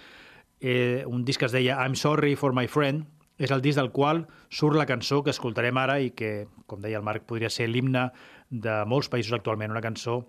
eh, 0.61 1.03
un 1.07 1.25
disc 1.27 1.41
que 1.41 1.49
es 1.49 1.55
deia 1.55 1.79
I'm 1.83 1.97
Sorry 1.99 2.37
for 2.39 2.55
My 2.55 2.69
Friend, 2.71 3.03
és 3.39 3.51
el 3.55 3.63
disc 3.63 3.79
del 3.79 3.91
qual 3.95 4.25
surt 4.51 4.75
la 4.75 4.85
cançó 4.85 5.23
que 5.23 5.31
escoltarem 5.31 5.77
ara 5.79 5.97
i 6.03 6.11
que, 6.11 6.47
com 6.67 6.83
deia 6.83 6.99
el 6.99 7.07
Marc, 7.07 7.23
podria 7.25 7.49
ser 7.49 7.69
l'himne 7.71 8.09
de 8.51 8.83
molts 8.85 9.07
països 9.09 9.33
actualment, 9.37 9.71
una 9.71 9.83
cançó 9.85 10.25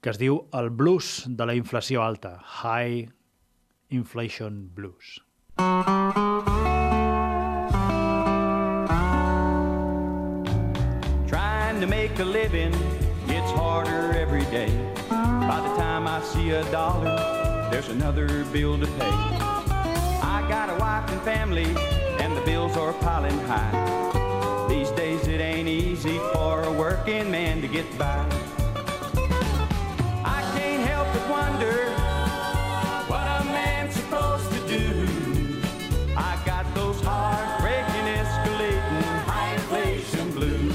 que 0.00 0.10
es 0.12 0.18
diu 0.20 0.40
El 0.52 0.70
blues 0.70 1.24
de 1.28 1.46
la 1.46 1.54
inflació 1.56 2.02
alta, 2.02 2.38
High 2.40 3.06
Inflation 3.90 4.70
Blues. 4.74 5.20
Trying 11.28 11.80
to 11.80 11.86
make 11.86 12.18
a 12.18 12.24
living 12.24 12.72
gets 13.28 13.50
harder 13.52 14.12
every 14.16 14.44
day. 14.50 14.72
By 15.10 15.60
the 15.60 15.74
time 15.76 16.06
I 16.06 16.20
see 16.22 16.50
a 16.50 16.64
dollar, 16.72 17.16
there's 17.70 17.88
another 17.88 18.44
bill 18.52 18.78
to 18.78 18.86
pay. 18.86 19.14
I 20.24 20.44
got 20.48 20.70
a 20.70 20.76
wife 20.76 21.10
and 21.10 21.20
family, 21.22 21.68
and 22.24 22.34
the 22.34 22.40
bills 22.40 22.74
are 22.78 22.94
piling 22.94 23.38
high. 23.40 24.66
These 24.66 24.90
days 24.92 25.28
it 25.28 25.42
ain't 25.42 25.68
easy 25.68 26.18
for 26.32 26.62
a 26.62 26.72
working 26.72 27.30
man 27.30 27.60
to 27.60 27.68
get 27.68 27.86
by. 27.98 28.24
I 30.24 30.40
can't 30.56 30.82
help 30.88 31.06
but 31.12 31.28
wonder 31.28 31.76
what 33.10 33.26
a 33.40 33.44
man's 33.44 33.94
supposed 33.94 34.50
to 34.52 34.60
do. 34.66 34.86
I 36.16 36.40
got 36.46 36.64
those 36.74 36.98
heartbreaking, 37.02 38.06
escalating, 38.22 39.02
high 39.28 39.52
inflation 39.52 40.30
blues. 40.30 40.74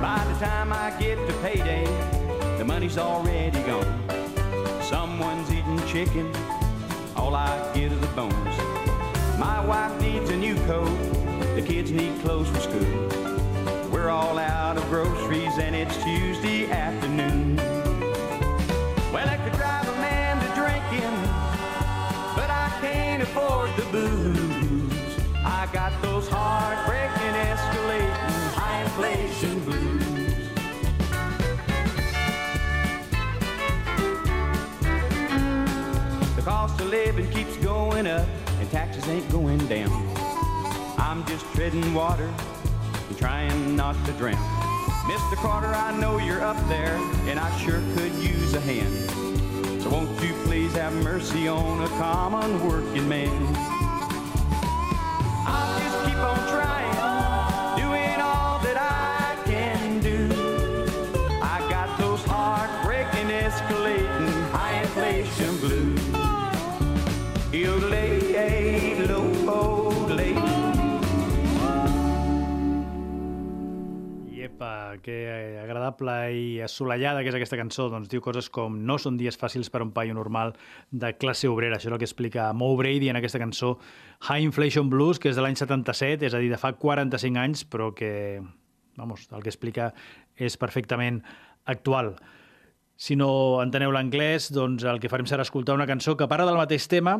By 0.00 0.24
the 0.30 0.46
time 0.46 0.72
I 0.72 0.94
get 1.00 1.16
to 1.26 1.34
payday, 1.42 1.86
the 2.56 2.64
money's 2.64 2.98
already. 2.98 3.39
Chicken, 6.00 6.34
all 7.14 7.34
I 7.34 7.74
get 7.74 7.92
are 7.92 7.96
the 7.96 8.06
bones. 8.16 8.56
My 9.38 9.62
wife 9.62 10.00
needs 10.00 10.30
a 10.30 10.36
new 10.36 10.54
coat, 10.64 10.88
the 11.54 11.60
kids 11.60 11.90
need 11.90 12.18
clothes 12.22 12.48
for 12.48 12.60
school. 12.60 13.90
We're 13.92 14.08
all 14.08 14.38
out 14.38 14.78
of 14.78 14.88
groceries 14.88 15.58
and 15.58 15.76
it's 15.76 16.02
Tuesday 16.02 16.70
afternoon. 16.70 17.56
Well, 19.12 19.28
I 19.28 19.36
could 19.44 19.52
drive 19.52 19.86
a 19.90 19.96
man 20.00 20.38
to 20.38 20.48
drinking, 20.54 21.16
but 22.34 22.48
I 22.48 22.72
can't 22.80 23.22
afford 23.22 23.68
the 23.76 23.84
booze. 23.92 24.39
Living 36.90 37.30
keeps 37.30 37.56
going 37.58 38.08
up, 38.08 38.26
and 38.58 38.70
taxes 38.72 39.06
ain't 39.08 39.30
going 39.30 39.64
down. 39.68 39.90
I'm 40.98 41.24
just 41.26 41.46
treading 41.54 41.94
water 41.94 42.28
and 43.08 43.16
trying 43.16 43.76
not 43.76 43.94
to 44.06 44.12
drown. 44.14 44.34
Mr. 45.06 45.36
Carter, 45.36 45.68
I 45.68 45.96
know 46.00 46.18
you're 46.18 46.42
up 46.42 46.56
there, 46.68 46.96
and 47.28 47.38
I 47.38 47.56
sure 47.58 47.80
could 47.94 48.12
use 48.14 48.54
a 48.54 48.60
hand. 48.60 49.82
So 49.82 49.90
won't 49.90 50.10
you 50.20 50.34
please 50.44 50.72
have 50.74 50.92
mercy 51.04 51.46
on 51.46 51.80
a 51.80 51.88
common 51.90 52.68
working 52.68 53.08
man? 53.08 53.79
Que 74.98 75.58
agradable 75.62 76.14
i 76.34 76.44
assolellada 76.64 77.22
que 77.22 77.30
és 77.30 77.36
aquesta 77.38 77.58
cançó. 77.60 77.88
Doncs 77.92 78.10
diu 78.10 78.22
coses 78.24 78.50
com 78.52 78.80
no 78.86 78.98
són 78.98 79.18
dies 79.20 79.38
fàcils 79.38 79.70
per 79.70 79.80
a 79.82 79.86
un 79.86 79.92
paio 79.96 80.16
normal 80.16 80.54
de 80.90 81.12
classe 81.18 81.48
obrera. 81.48 81.78
Això 81.78 81.88
és 81.88 81.94
el 81.94 82.00
que 82.02 82.08
explica 82.08 82.50
Mo 82.52 82.72
Brady 82.78 83.12
en 83.12 83.20
aquesta 83.20 83.40
cançó 83.42 83.76
High 84.26 84.48
Inflation 84.48 84.90
Blues, 84.90 85.20
que 85.22 85.30
és 85.30 85.38
de 85.38 85.44
l'any 85.44 85.56
77, 85.60 86.26
és 86.26 86.34
a 86.34 86.42
dir, 86.42 86.50
de 86.50 86.58
fa 86.60 86.72
45 86.74 87.40
anys, 87.40 87.64
però 87.64 87.92
que, 87.94 88.42
vamos, 88.98 89.28
el 89.30 89.46
que 89.46 89.52
explica 89.52 89.92
és 90.36 90.58
perfectament 90.60 91.22
actual. 91.70 92.16
Si 93.00 93.16
no 93.16 93.30
enteneu 93.62 93.94
l'anglès, 93.94 94.50
doncs 94.52 94.84
el 94.84 95.00
que 95.00 95.08
farem 95.08 95.28
serà 95.30 95.46
escoltar 95.46 95.78
una 95.78 95.88
cançó 95.88 96.18
que 96.20 96.28
parla 96.28 96.50
del 96.50 96.60
mateix 96.60 96.88
tema, 96.92 97.16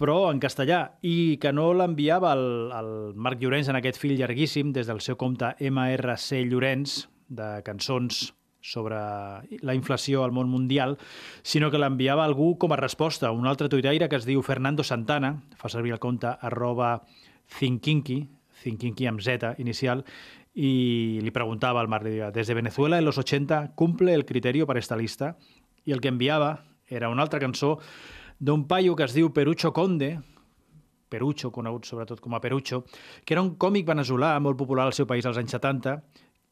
però 0.00 0.30
en 0.30 0.40
castellà, 0.42 0.96
i 1.02 1.36
que 1.40 1.52
no 1.54 1.72
l'enviava 1.76 2.32
el, 2.34 2.46
el 2.74 2.92
Marc 3.14 3.42
Llorenç 3.42 3.70
en 3.70 3.78
aquest 3.78 4.00
fill 4.00 4.16
llarguíssim 4.18 4.72
des 4.74 4.88
del 4.90 5.02
seu 5.04 5.18
compte 5.20 5.54
MRC 5.60 6.44
Llorenç, 6.48 7.04
de 7.28 7.60
cançons 7.64 8.32
sobre 8.64 8.96
la 9.60 9.74
inflació 9.76 10.24
al 10.24 10.32
món 10.32 10.48
mundial, 10.48 10.96
sinó 11.42 11.70
que 11.70 11.80
l'enviava 11.80 12.24
algú 12.24 12.54
com 12.58 12.72
a 12.72 12.80
resposta, 12.80 13.30
un 13.30 13.46
altre 13.46 13.68
tuitaire 13.68 14.08
que 14.08 14.16
es 14.16 14.24
diu 14.24 14.42
Fernando 14.42 14.84
Santana, 14.84 15.34
fa 15.60 15.68
servir 15.68 15.92
el 15.92 16.00
compte 16.00 16.32
arroba 16.40 16.96
thinkinky, 17.58 18.22
thinkinky 18.62 19.06
amb 19.10 19.20
Z 19.20 19.56
inicial, 19.58 20.04
y 20.54 21.20
le 21.20 21.32
preguntaba 21.32 21.80
al 21.80 21.88
Marc, 21.88 22.04
deia, 22.04 22.30
desde 22.30 22.54
Venezuela 22.54 22.98
en 22.98 23.04
los 23.04 23.18
80 23.18 23.72
cumple 23.74 24.14
el 24.14 24.24
criterio 24.24 24.66
para 24.66 24.78
esta 24.78 24.96
lista, 24.96 25.36
i 25.84 25.92
el 25.92 26.00
que 26.00 26.08
enviava 26.08 26.64
era 26.88 27.10
una 27.12 27.22
altra 27.22 27.40
cançó 27.40 27.78
d'un 28.38 28.66
paio 28.68 28.96
que 28.96 29.04
es 29.06 29.14
diu 29.14 29.32
Perucho 29.32 29.72
Conde, 29.72 30.16
Perucho, 31.08 31.52
conegut 31.54 31.86
sobretot 31.86 32.20
com 32.20 32.34
a 32.34 32.40
Perucho, 32.42 32.82
que 33.24 33.34
era 33.36 33.42
un 33.44 33.54
còmic 33.60 33.86
veneçolà 33.86 34.34
molt 34.42 34.58
popular 34.58 34.88
al 34.88 34.96
seu 34.96 35.06
país 35.06 35.26
als 35.26 35.38
anys 35.38 35.54
70 35.54 35.98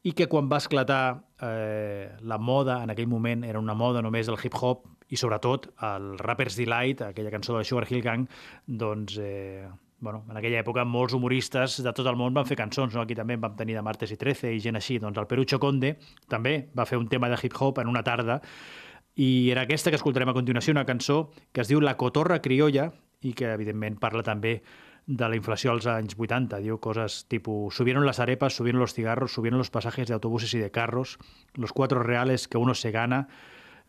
i 0.03 0.13
que 0.15 0.27
quan 0.31 0.49
va 0.51 0.59
esclatar 0.59 1.03
eh, 1.43 2.15
la 2.21 2.37
moda, 2.37 2.81
en 2.83 2.91
aquell 2.91 3.07
moment 3.07 3.43
era 3.47 3.59
una 3.59 3.75
moda 3.75 4.01
només 4.03 4.27
del 4.27 4.39
hip-hop 4.39 4.87
i 5.13 5.19
sobretot 5.19 5.69
el 5.83 6.13
Rapper's 6.19 6.57
Delight, 6.59 7.03
aquella 7.09 7.31
cançó 7.31 7.57
de 7.57 7.63
Sugar 7.67 7.87
Hill 7.89 8.03
Gang, 8.03 8.27
doncs 8.67 9.17
eh, 9.21 9.67
bueno, 10.03 10.25
en 10.29 10.35
aquella 10.35 10.59
època 10.59 10.83
molts 10.83 11.15
humoristes 11.15 11.77
de 11.83 11.93
tot 11.95 12.07
el 12.11 12.17
món 12.19 12.35
van 12.35 12.47
fer 12.47 12.57
cançons, 12.59 12.91
no? 12.95 13.03
aquí 13.05 13.15
també 13.15 13.37
vam 13.39 13.55
tenir 13.55 13.77
de 13.77 13.83
Martes 13.85 14.11
i 14.11 14.19
Trece 14.19 14.51
i 14.51 14.59
gent 14.63 14.75
així, 14.75 14.99
doncs 14.99 15.19
el 15.21 15.29
Perucho 15.29 15.59
Conde 15.63 15.95
també 16.27 16.57
va 16.75 16.87
fer 16.89 16.99
un 16.99 17.07
tema 17.07 17.31
de 17.31 17.39
hip-hop 17.39 17.79
en 17.79 17.91
una 17.91 18.03
tarda 18.03 18.41
i 19.15 19.51
era 19.51 19.67
aquesta 19.67 19.91
que 19.91 19.99
escoltarem 19.99 20.31
a 20.31 20.37
continuació, 20.37 20.73
una 20.73 20.87
cançó 20.89 21.31
que 21.51 21.61
es 21.61 21.69
diu 21.69 21.81
La 21.81 21.97
cotorra 21.97 22.41
criolla 22.41 22.91
i 23.21 23.33
que 23.37 23.51
evidentment 23.53 23.99
parla 24.01 24.23
també 24.25 24.61
de 25.05 25.27
la 25.27 25.35
inflació 25.35 25.71
als 25.71 25.85
anys 25.87 26.15
80. 26.17 26.61
Diu 26.63 26.79
coses 26.79 27.23
tipus, 27.29 27.75
subieron 27.75 28.05
las 28.05 28.19
arepas, 28.19 28.55
subieron 28.55 28.81
los 28.81 28.93
cigarros, 28.93 29.33
subieron 29.33 29.57
los 29.57 29.69
pasajes 29.69 30.07
de 30.07 30.13
autobuses 30.13 30.53
y 30.53 30.59
de 30.59 30.71
carros, 30.71 31.17
los 31.53 31.73
cuatro 31.73 32.01
reales 32.01 32.47
que 32.47 32.57
uno 32.57 32.73
se 32.73 32.91
gana, 32.91 33.27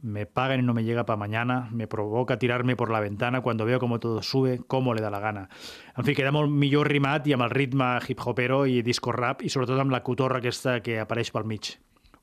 me 0.02 0.26
pagan 0.26 0.60
y 0.60 0.62
no 0.62 0.74
me 0.74 0.84
llega 0.84 1.06
para 1.06 1.16
mañana, 1.16 1.68
me 1.72 1.86
provoca 1.86 2.38
tirarme 2.38 2.76
por 2.76 2.90
la 2.90 3.00
ventana 3.00 3.40
cuando 3.40 3.64
veo 3.64 3.78
como 3.80 4.00
todo 4.00 4.22
sube, 4.22 4.60
cómo 4.66 4.92
le 4.92 5.00
da 5.00 5.10
la 5.10 5.20
gana. 5.20 5.48
En 5.96 6.04
fi, 6.04 6.14
queda 6.14 6.34
molt 6.34 6.52
millor 6.52 6.90
rimat 6.90 7.24
i 7.30 7.32
amb 7.32 7.46
el 7.46 7.54
ritme 7.54 7.94
hip-hopero 8.04 8.64
i 8.68 8.82
disco 8.84 9.14
rap 9.14 9.40
i 9.42 9.48
sobretot 9.48 9.80
amb 9.80 9.94
la 9.94 10.02
cotorra 10.04 10.42
aquesta 10.42 10.82
que 10.84 10.98
apareix 11.00 11.32
pel 11.32 11.48
mig. 11.48 11.76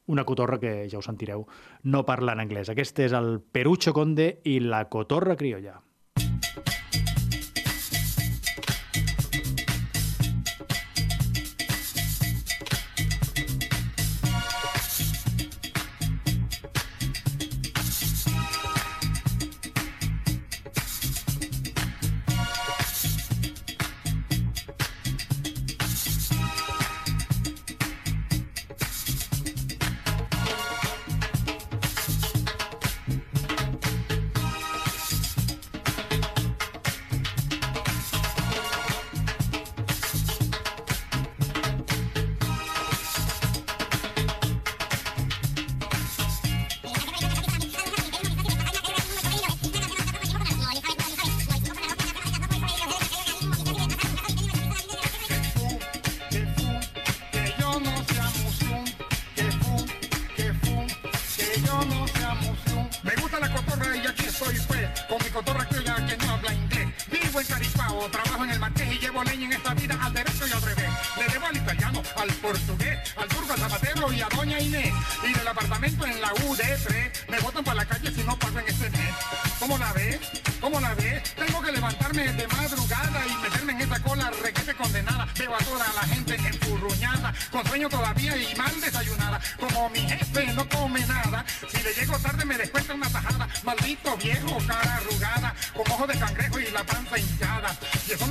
Una 0.07 0.25
cotorra 0.25 0.59
que, 0.59 0.89
ja 0.89 0.97
ho 0.99 1.05
sentireu, 1.05 1.45
no 1.83 2.05
parla 2.07 2.33
en 2.33 2.41
anglès. 2.43 2.71
Aquest 2.73 2.99
és 3.05 3.13
el 3.13 3.39
Perucho 3.41 3.93
Conde 3.93 4.41
i 4.49 4.59
la 4.63 4.87
cotorra 4.89 5.37
criolla. 5.37 5.77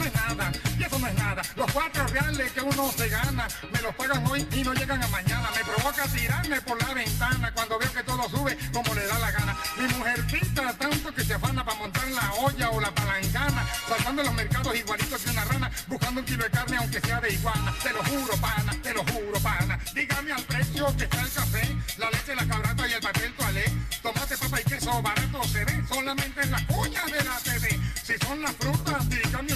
No 0.01 0.07
es 0.07 0.15
nada, 0.15 0.53
y 0.79 0.83
eso 0.83 0.99
no 0.99 1.07
es 1.07 1.15
nada. 1.15 1.43
Los 1.57 1.71
cuatro 1.73 2.07
reales 2.07 2.53
que 2.53 2.61
uno 2.63 2.91
se 2.97 3.09
gana, 3.09 3.47
me 3.71 3.81
los 3.83 3.95
pagan 3.95 4.27
hoy 4.27 4.47
y 4.53 4.63
no 4.63 4.73
llegan 4.73 5.03
a 5.03 5.09
mañana. 5.09 5.51
Me 5.55 5.63
provoca 5.63 6.05
tirarme 6.09 6.61
por 6.63 6.83
la 6.83 6.95
ventana 6.95 7.53
cuando 7.53 7.79
veo 7.79 7.93
que 7.93 8.03
todo 8.03 8.29
sube 8.31 8.57
como 8.73 8.95
le 8.95 9.07
da 9.07 9.19
la 9.19 9.31
gana. 9.31 9.57
Mi 9.79 9.87
mujer 9.95 10.27
pinta 10.27 10.73
tanto 10.73 11.15
que 11.15 11.23
se 11.23 11.35
afana 11.35 11.65
para 11.65 11.79
montar 11.79 12.09
la 12.09 12.33
olla 12.35 12.71
o 12.71 12.81
la 12.81 12.95
palangana, 12.95 13.67
saltando 13.89 14.23
en 14.23 14.27
los 14.29 14.37
mercados 14.37 14.75
igualitos 14.75 15.21
que 15.21 15.31
una 15.31 15.45
rana, 15.45 15.71
buscando 15.87 16.21
un 16.21 16.27
kilo 16.27 16.45
de 16.45 16.51
carne 16.51 16.77
aunque 16.79 17.01
sea 17.01 17.21
de 17.21 17.33
iguana. 17.35 17.75
Te 17.83 17.93
lo 17.93 18.03
juro, 18.05 18.37
pana, 18.41 18.73
te 18.83 18.95
lo 18.95 19.05
juro, 19.05 19.39
pana. 19.41 19.79
Dígame 19.95 20.33
al 20.33 20.43
precio 20.45 20.97
que 20.97 21.05
está 21.05 21.21
el 21.21 21.31
café, 21.31 21.77
la 21.99 22.11
leche, 22.11 22.35
la 22.35 22.47
cabrata 22.47 22.89
y 22.89 22.93
el 22.93 23.01
papel 23.01 23.35
toalé. 23.35 23.65
Tomate, 24.03 24.37
papa 24.39 24.61
y 24.61 24.65
queso 24.65 25.03
barato 25.03 25.45
se 25.45 25.65
ve 25.67 25.83
solamente 25.87 26.41
en 26.41 26.51
las 26.53 26.63
cuñas 26.63 27.07
de 27.07 27.23
la 27.23 27.37
TV. 27.39 27.81
Si 28.03 28.27
son 28.27 28.41
las 28.41 28.53
frutas, 28.57 29.09
dígame 29.11 29.53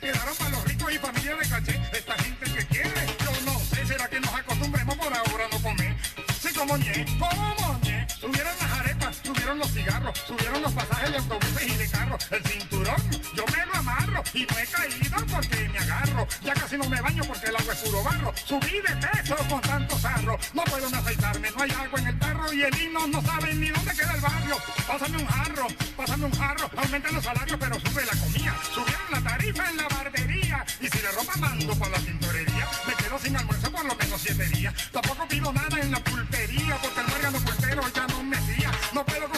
quedaron 0.00 0.36
para 0.36 0.50
los 0.50 0.64
ricos 0.64 0.92
y 0.92 0.98
familia 0.98 1.36
de 1.36 1.48
caché. 1.48 1.80
Esta 1.92 2.14
gente 2.14 2.44
que 2.44 2.66
quiere, 2.66 3.06
yo 3.24 3.40
no 3.44 3.58
sé, 3.58 3.86
será 3.86 4.08
que 4.08 4.20
nos 4.20 4.34
acostumbremos 4.34 4.96
por 4.96 5.12
ahora 5.12 5.44
no 5.52 5.58
comer. 5.62 5.94
Sí, 6.40 6.48
como 6.54 6.76
ñe, 6.76 7.04
como 7.18 7.78
ñe. 7.82 8.06
Las 8.20 8.62
arepas, 8.62 8.67
subieron 9.48 9.58
los 9.58 9.70
cigarros, 9.72 10.18
subieron 10.26 10.62
los 10.62 10.72
pasajes 10.72 11.10
de 11.10 11.16
autobuses 11.16 11.62
y 11.62 11.76
de 11.76 11.88
carros. 11.88 12.26
El 12.30 12.44
cinturón, 12.44 13.10
yo 13.34 13.44
me 13.46 13.66
lo 13.66 13.74
amarro 13.76 14.22
y 14.34 14.40
no 14.42 14.58
he 14.58 14.66
caído 14.66 15.26
porque 15.30 15.68
me 15.70 15.78
agarro. 15.78 16.28
Ya 16.42 16.52
casi 16.52 16.76
no 16.76 16.88
me 16.88 17.00
baño 17.00 17.22
porque 17.26 17.46
el 17.46 17.56
agua 17.56 17.72
es 17.72 17.80
puro 17.80 18.02
barro. 18.02 18.34
Subí 18.44 18.80
de 18.86 19.06
peso 19.06 19.36
con 19.48 19.60
tanto 19.62 19.98
sarro. 19.98 20.38
No 20.52 20.64
puedo 20.64 20.90
ni 20.90 20.96
aceitarme, 20.96 21.50
no 21.50 21.62
hay 21.62 21.70
agua 21.70 21.98
en 21.98 22.06
el 22.08 22.18
tarro 22.18 22.52
y 22.52 22.62
el 22.62 22.78
hino 22.78 23.06
no 23.06 23.22
sabe 23.22 23.54
ni 23.54 23.70
dónde 23.70 23.92
queda 23.94 24.12
el 24.12 24.20
barrio. 24.20 24.56
Pásame 24.86 25.16
un 25.16 25.26
jarro, 25.26 25.66
pásame 25.96 26.24
un 26.26 26.32
jarro. 26.32 26.70
Aumentan 26.76 27.14
los 27.14 27.24
salarios 27.24 27.58
pero 27.58 27.80
sube 27.80 28.04
la 28.04 28.20
comida. 28.20 28.54
Subieron 28.74 29.10
la 29.10 29.30
tarifa 29.30 29.70
en 29.70 29.76
la 29.78 29.88
barbería 29.88 30.66
y 30.80 30.88
si 30.88 30.98
la 31.00 31.10
ropa 31.12 31.36
mando 31.38 31.74
para 31.78 31.92
la 31.92 31.98
tintorería. 31.98 32.68
Me 32.86 32.94
quedo 32.94 33.18
sin 33.18 33.34
almuerzo 33.34 33.72
por 33.72 33.84
lo 33.86 33.94
menos 33.94 34.20
siete 34.20 34.44
días. 34.48 34.74
Tampoco 34.92 35.26
pido 35.26 35.50
nada 35.54 35.80
en 35.80 35.90
la 35.90 36.04
pulpería 36.04 36.76
porque 36.82 37.00
el 37.00 37.06
muérgano 37.06 37.38
pulpero 37.38 37.82
ya 37.94 38.06
no 38.08 38.22
me 38.24 38.36
fía. 38.36 38.70
No 38.92 39.04
puedo 39.06 39.37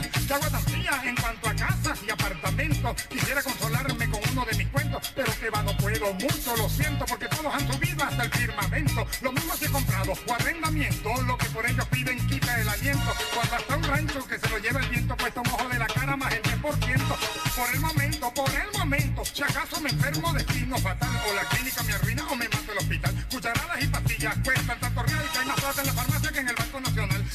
fría? 0.00 0.10
¿Qué 0.26 0.34
agua? 0.34 0.64
En 1.04 1.16
cuanto 1.16 1.48
a 1.48 1.54
casas 1.54 1.98
y 2.06 2.10
apartamentos, 2.10 3.02
quisiera 3.08 3.42
consolarme 3.42 4.08
con 4.08 4.20
uno 4.32 4.44
de 4.44 4.56
mis 4.56 4.68
cuentos, 4.68 5.12
pero 5.14 5.32
que 5.38 5.50
va, 5.50 5.62
no 5.62 5.76
puedo 5.76 6.14
mucho, 6.14 6.56
lo 6.56 6.68
siento, 6.68 7.04
porque 7.06 7.26
todos 7.28 7.54
han 7.54 7.72
subido 7.72 8.04
hasta 8.04 8.24
el 8.24 8.30
firmamento. 8.30 9.06
Lo 9.22 9.32
mismo 9.32 9.54
si 9.54 9.66
comprado 9.68 10.12
o 10.12 10.32
arrendamiento, 10.32 11.22
lo 11.22 11.36
que 11.36 11.46
por 11.50 11.66
ellos 11.66 11.86
piden 11.88 12.26
quita 12.26 12.60
el 12.60 12.68
aliento. 12.68 13.12
Cuando 13.34 13.54
hasta 13.56 13.76
un 13.76 13.82
rancho 13.84 14.26
que 14.26 14.38
se 14.38 14.48
lo 14.48 14.58
lleva 14.58 14.80
el 14.80 14.88
viento, 14.88 15.16
cuesta 15.16 15.40
un 15.40 15.48
ojo 15.48 15.68
de 15.68 15.78
la 15.78 15.86
cara 15.86 16.16
más 16.16 16.32
el 16.32 16.42
10%. 16.42 16.62
Por 16.62 17.74
el 17.74 17.80
momento, 17.80 18.34
por 18.34 18.50
el 18.50 18.78
momento, 18.78 19.24
si 19.24 19.42
acaso 19.42 19.80
me 19.80 19.90
enfermo 19.90 20.32
destino 20.32 20.78
fatal, 20.78 21.10
o 21.28 21.34
la 21.34 21.44
clínica 21.48 21.82
me 21.82 21.92
arruina 21.92 22.26
o 22.30 22.36
me 22.36 22.48
mato 22.48 22.72
el 22.72 22.78
hospital. 22.78 23.26
Cucharadas 23.30 23.82
y 23.82 23.86
pastillas 23.88 24.36
cuestan 24.42 24.80
tanto 24.80 25.02
real 25.02 25.24
que 25.32 25.38
hay 25.38 25.46
más 25.46 25.60
plata 25.60 25.80
en 25.80 25.86
la 25.86 25.92
farmacia 25.92 26.32
que 26.32 26.38
en 26.40 26.48
el 26.48 26.54
Banco 26.54 26.80
Nacional. 26.80 26.93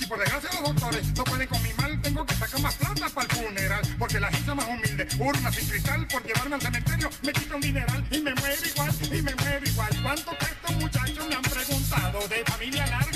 Por 0.10 0.18
desgracia 0.18 0.49
los 0.53 0.70
doctores 0.70 1.05
no 1.16 1.24
pueden 1.24 1.47
con 1.47 1.62
mi 1.62 1.72
mal, 1.74 2.01
tengo 2.01 2.26
que 2.26 2.34
sacar 2.34 2.60
más 2.62 2.74
plata 2.74 3.10
para 3.10 3.28
el 3.28 3.45
funeral. 3.45 3.95
Porque 3.99 4.20
la 4.20 4.32
gente 4.32 4.55
más 4.55 4.68
humilde, 4.68 5.07
urna 5.20 5.51
sin 5.51 5.70
cristal, 5.70 6.07
por 6.07 6.24
llevarme 6.26 6.55
al 6.55 6.62
cementerio, 6.62 7.10
me 7.22 7.32
quita 7.32 7.55
un 7.55 7.62
dineral 7.62 8.07
y 8.10 8.20
me 8.20 8.34
muero 8.34 8.62
igual, 8.66 8.91
y 9.03 9.22
me 9.22 9.36
muero 9.36 9.70
igual. 9.70 9.89
¿Cuánto 10.01 10.32
que 10.32 10.74
muchachos 10.74 11.28
me 11.28 11.36
han 11.36 11.41
preguntado? 11.43 12.28
¿De 12.28 12.43
familia 12.43 12.88
larga 12.88 13.09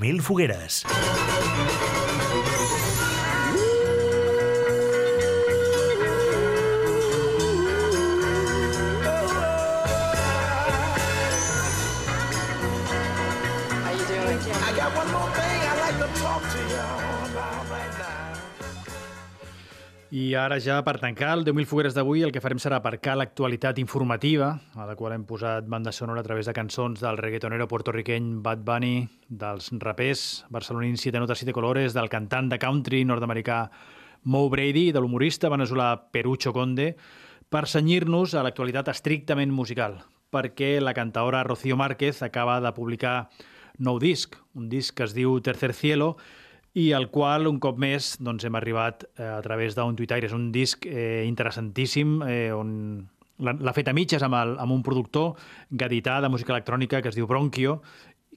10.000 0.00 0.22
fogueres. 0.22 0.84
I 14.62 14.76
got 14.76 14.96
one 14.96 15.10
more 15.12 15.30
thing 15.30 15.60
I'd 15.68 15.80
like 15.80 15.98
to 15.98 16.20
talk 16.20 16.42
to 16.42 16.58
y'all. 16.74 17.09
I 20.10 20.32
ara 20.34 20.56
ja, 20.58 20.80
per 20.82 20.96
tancar 20.98 21.36
el 21.36 21.44
10.000 21.46 21.70
fogueres 21.70 21.94
d'avui, 21.94 22.24
el 22.26 22.32
que 22.34 22.40
farem 22.42 22.58
serà 22.58 22.80
aparcar 22.80 23.12
l'actualitat 23.14 23.76
informativa, 23.78 24.48
a 24.74 24.86
la 24.88 24.96
qual 24.98 25.12
hem 25.14 25.22
posat 25.22 25.68
banda 25.70 25.92
sonora 25.94 26.24
a 26.24 26.26
través 26.26 26.48
de 26.50 26.54
cançons 26.56 26.98
del 26.98 27.18
reggaetonero 27.20 27.68
puertorriqueny 27.70 28.40
Bad 28.42 28.64
Bunny, 28.66 29.04
dels 29.28 29.70
rapers 29.78 30.24
barcelonins 30.50 31.06
Siete 31.06 31.22
Notas 31.22 31.38
Siete 31.38 31.54
Colores, 31.54 31.94
del 31.94 32.10
cantant 32.10 32.50
de 32.50 32.58
country 32.58 33.04
nord-americà 33.06 33.60
Mo 34.24 34.48
Brady 34.50 34.88
i 34.88 34.96
de 34.96 34.98
l'humorista 34.98 35.46
veneçolà 35.48 35.92
Perucho 36.10 36.50
Conde, 36.52 36.96
per 37.46 37.68
senyir-nos 37.70 38.34
a 38.34 38.42
l'actualitat 38.42 38.90
estrictament 38.90 39.54
musical, 39.54 40.00
perquè 40.34 40.80
la 40.82 40.96
cantaora 40.98 41.46
Rocío 41.46 41.78
Márquez 41.78 42.24
acaba 42.26 42.58
de 42.58 42.74
publicar 42.74 43.28
nou 43.78 44.02
disc, 44.02 44.34
un 44.58 44.66
disc 44.74 44.98
que 44.98 45.06
es 45.06 45.14
diu 45.14 45.38
Tercer 45.38 45.70
Cielo, 45.70 46.16
i 46.72 46.92
al 46.92 47.08
qual 47.10 47.48
un 47.50 47.58
cop 47.58 47.78
més 47.82 48.14
doncs, 48.22 48.44
hem 48.46 48.58
arribat 48.58 49.04
eh, 49.16 49.26
a 49.26 49.40
través 49.42 49.74
d'un 49.74 49.96
tuitaire. 49.98 50.28
És 50.28 50.36
un 50.36 50.50
disc 50.54 50.86
eh, 50.86 51.24
interessantíssim 51.26 52.20
eh, 52.26 52.50
on 52.54 53.08
l'ha 53.40 53.72
fet 53.74 53.88
a 53.88 53.96
mitges 53.96 54.22
amb, 54.22 54.36
el, 54.36 54.54
amb 54.60 54.74
un 54.74 54.82
productor 54.84 55.32
gadità 55.70 56.20
de 56.20 56.28
música 56.28 56.52
electrònica 56.52 57.00
que 57.00 57.08
es 57.08 57.16
diu 57.16 57.26
Bronchio, 57.26 57.80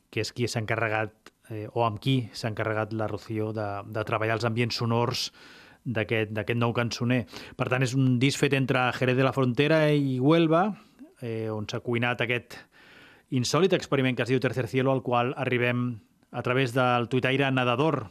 que 0.09 0.23
és 0.23 0.31
qui 0.31 0.47
s'ha 0.47 0.61
encarregat 0.63 1.33
eh, 1.51 1.67
o 1.73 1.83
amb 1.85 1.99
qui 2.01 2.29
s'ha 2.33 2.49
encarregat 2.53 2.93
la 2.95 3.09
Rocío 3.11 3.51
de, 3.53 3.67
de 3.85 4.05
treballar 4.07 4.39
els 4.39 4.47
ambients 4.47 4.79
sonors 4.79 5.29
d'aquest 5.83 6.55
nou 6.55 6.71
cançoner. 6.71 7.25
Per 7.59 7.67
tant, 7.67 7.83
és 7.83 7.93
un 7.97 8.15
disc 8.21 8.39
fet 8.39 8.55
entre 8.55 8.85
Jerez 8.95 9.17
de 9.19 9.25
la 9.25 9.33
Frontera 9.35 9.83
i 9.91 10.15
Huelva, 10.23 10.69
eh, 11.19 11.49
on 11.51 11.67
s'ha 11.67 11.83
cuinat 11.83 12.23
aquest 12.23 12.55
insòlit 13.35 13.73
experiment 13.75 14.15
que 14.15 14.23
es 14.23 14.31
diu 14.31 14.39
Tercer 14.39 14.69
Cielo, 14.71 14.93
al 14.93 15.03
qual 15.03 15.33
arribem 15.35 15.99
a 16.31 16.41
través 16.41 16.73
del 16.73 17.09
tuitaire 17.09 17.51
Nadador, 17.51 18.07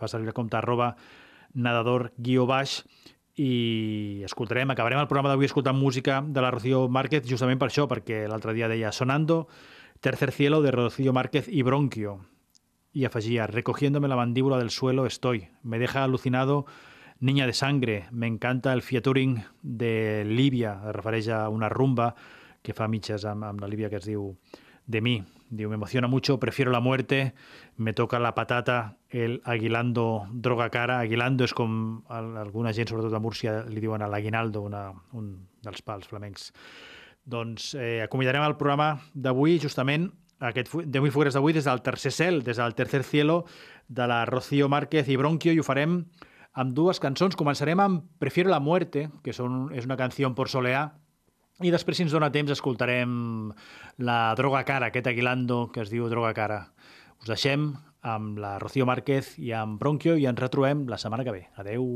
fa 0.00 0.08
servir 0.08 0.32
el 0.32 0.36
compte 0.36 0.56
arroba 0.56 0.94
nadador 1.52 2.10
guió 2.16 2.46
baix, 2.48 2.80
i 3.40 4.22
escoltarem, 4.26 4.70
el 4.70 4.76
programa 4.76 5.30
d'avui 5.30 5.46
escoltant 5.46 5.76
música 5.76 6.20
de 6.26 6.42
la 6.42 6.50
Rocío 6.50 6.88
Márquez 6.88 7.24
justament 7.28 7.60
per 7.60 7.70
això, 7.70 7.86
perquè 7.88 8.26
l'altre 8.28 8.52
dia 8.52 8.68
deia 8.68 8.92
Sonando, 8.92 9.46
Tercer 10.00 10.32
Cielo 10.32 10.60
de 10.62 10.72
Rocío 10.72 11.12
Márquez 11.12 11.48
i 11.48 11.62
Bronquio. 11.62 12.20
Y 12.92 13.04
afegía, 13.04 13.46
recogiéndome 13.46 14.08
la 14.08 14.16
mandíbula 14.16 14.58
del 14.58 14.70
suelo 14.70 15.06
estoy. 15.06 15.48
Me 15.62 15.78
deja 15.78 16.02
alucinado 16.02 16.66
Niña 17.20 17.46
de 17.46 17.52
sangre. 17.52 18.06
Me 18.10 18.26
encanta 18.26 18.72
el 18.72 18.82
featuring 18.82 19.44
de 19.62 20.24
Líbia. 20.24 20.80
Es 20.88 20.94
refereix 20.96 21.28
una 21.52 21.68
rumba 21.68 22.14
que 22.62 22.72
fa 22.72 22.88
mitges 22.88 23.26
amb, 23.28 23.60
la 23.60 23.88
que 23.88 23.96
es 23.96 24.10
De 24.86 25.00
mí. 25.00 25.22
Diu, 25.50 25.68
me 25.68 25.74
emociona 25.74 26.06
mucho, 26.06 26.38
prefiero 26.38 26.70
la 26.70 26.78
muerte, 26.78 27.34
me 27.76 27.92
toca 27.92 28.20
la 28.20 28.36
patata 28.36 28.98
el 29.08 29.40
aguilando 29.44 30.28
droga 30.32 30.70
cara. 30.70 31.00
Aguilando 31.00 31.44
com 31.54 32.04
al- 32.08 32.36
alguna 32.38 32.72
gent, 32.72 32.88
sobretot 32.88 33.14
a 33.14 33.18
Múrcia, 33.18 33.64
li 33.66 33.80
diuen 33.82 34.02
a 34.02 34.06
l'aguinaldo, 34.08 34.62
un 34.62 35.48
dels 35.60 35.82
pals 35.82 36.06
flamencs. 36.06 36.52
Doncs 37.24 37.74
eh, 37.74 38.00
acomiadarem 38.02 38.44
el 38.46 38.56
programa 38.56 39.00
d'avui 39.12 39.58
justament 39.60 40.12
aquest 40.38 40.68
fu- 40.70 40.84
10.000 40.86 41.10
fogueres 41.12 41.34
d'avui 41.34 41.52
des 41.52 41.66
del 41.66 41.82
tercer 41.82 42.12
cel, 42.12 42.42
des 42.46 42.56
del 42.56 42.74
tercer 42.74 43.02
cielo 43.02 43.44
de 43.88 44.06
la 44.06 44.24
Rocío 44.26 44.68
Márquez 44.68 45.08
i 45.08 45.16
Bronquio 45.16 45.52
i 45.52 45.58
ho 45.58 45.66
farem 45.66 46.04
amb 46.54 46.72
dues 46.74 47.00
cançons. 47.02 47.34
Començarem 47.36 47.80
amb 47.82 48.06
Prefiero 48.18 48.50
la 48.50 48.60
muerte, 48.60 49.10
que 49.22 49.32
són, 49.34 49.68
és 49.74 49.84
una 49.84 49.98
canció 49.98 50.32
por 50.34 50.48
soleá, 50.48 50.92
i 51.60 51.72
després, 51.72 51.98
si 51.98 52.06
ens 52.06 52.14
dona 52.14 52.30
temps, 52.32 52.52
escoltarem 52.54 53.12
la 54.00 54.34
Droga 54.38 54.64
Cara, 54.68 54.88
aquest 54.88 55.10
aguilando 55.10 55.66
que 55.74 55.84
es 55.84 55.92
diu 55.92 56.08
Droga 56.08 56.32
Cara. 56.36 56.60
Us 57.20 57.28
deixem 57.28 57.74
amb 58.00 58.40
la 58.40 58.56
Rocío 58.62 58.86
Márquez 58.88 59.34
i 59.38 59.52
amb 59.52 59.80
Bronquio 59.80 60.16
i 60.16 60.26
ens 60.30 60.40
retrobem 60.40 60.86
la 60.88 60.98
setmana 60.98 61.26
que 61.26 61.36
ve. 61.36 61.46
Adeu. 61.60 61.86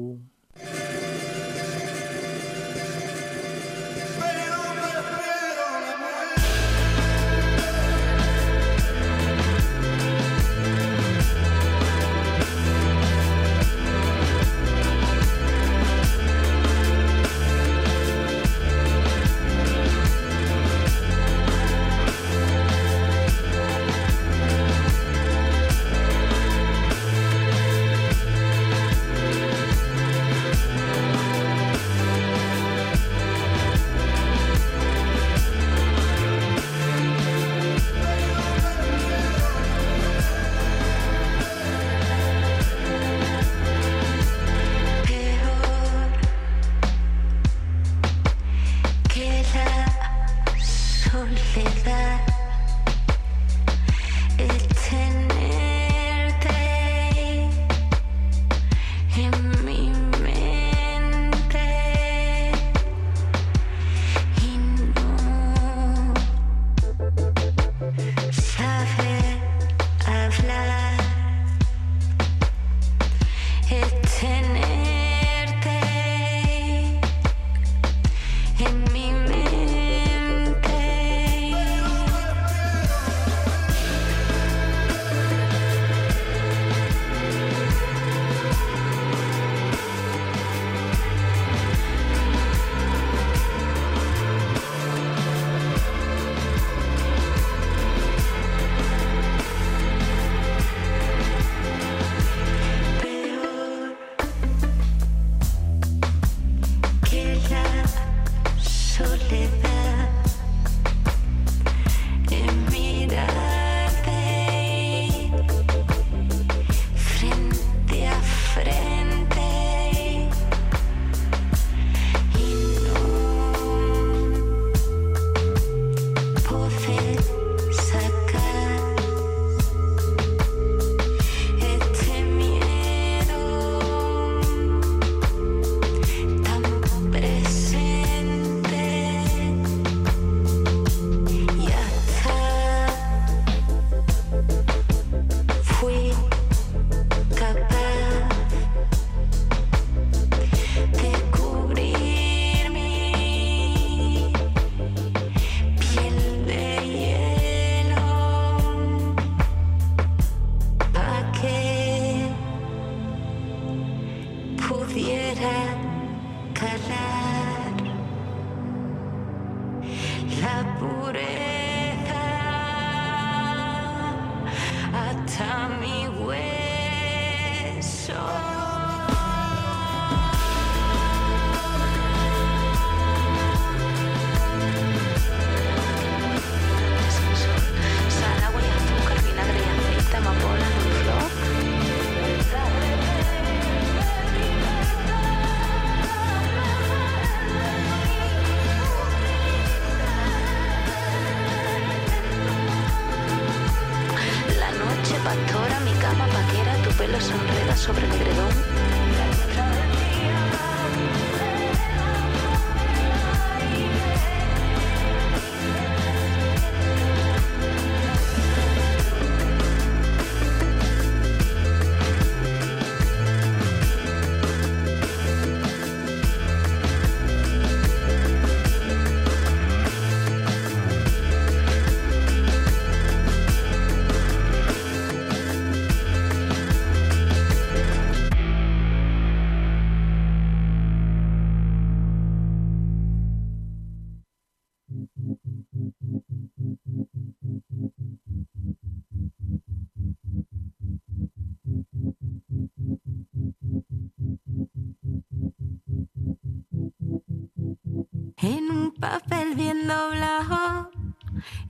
En 258.44 258.70
un 258.70 258.92
papel 258.92 259.54
bien 259.54 259.88
doblado, 259.88 260.90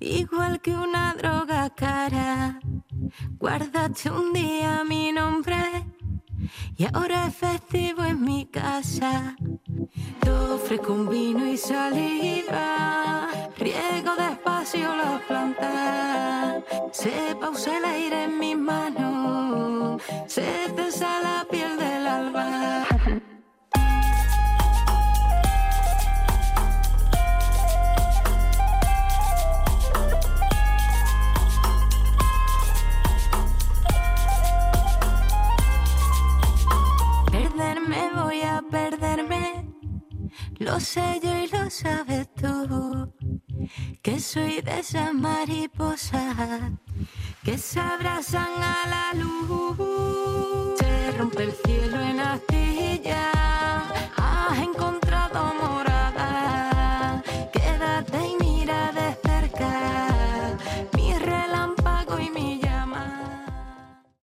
igual 0.01 0.61
que 0.61 0.73
una 0.75 1.15
droga 1.15 1.71
cara. 1.71 2.59
Guardaste 3.39 4.11
un 4.11 4.33
día 4.33 4.83
mi 4.85 5.13
nombre 5.13 5.57
y 6.77 6.85
ahora 6.93 7.27
es 7.27 7.37
festivo 7.37 8.03
en 8.05 8.23
mi 8.23 8.47
casa. 8.47 9.37
Te 10.21 10.81
un 10.91 11.09
vino 11.09 11.47
y 11.47 11.57
saliva, 11.57 13.29
riego 13.57 14.17
despacio 14.17 14.97
las 14.97 15.21
plantas, 15.23 16.65
se 16.91 17.37
pausa 17.41 17.79
el 17.79 17.85
aire 17.85 18.25
en 18.25 18.39
mis 18.39 18.59
manos, 18.59 20.03
se 20.27 20.69
tensa 20.75 21.21
la 21.23 21.47
piel 21.49 21.77
del 21.77 22.07
alba. 22.07 22.87
Lo 40.65 40.81
sé 40.81 41.21
yo 41.23 41.31
y 41.37 41.47
lo 41.49 41.69
sabes 41.69 42.27
tú, 42.35 43.13
que 44.03 44.19
soy 44.19 44.63
de 44.63 44.81
esas 44.81 45.13
mariposas 45.13 46.73
que 47.43 47.59
se 47.59 47.81
abrazan 47.81 48.63
a 48.63 48.87
la 48.89 49.21
luz. 49.21 50.79
Se 50.79 51.13
rompe 51.19 51.45
el 51.45 51.53
cielo 51.53 52.01
en 52.01 52.21
astilla, 52.21 53.34
has 53.34 53.34
encontrado 53.34 53.34
amor 53.34 53.34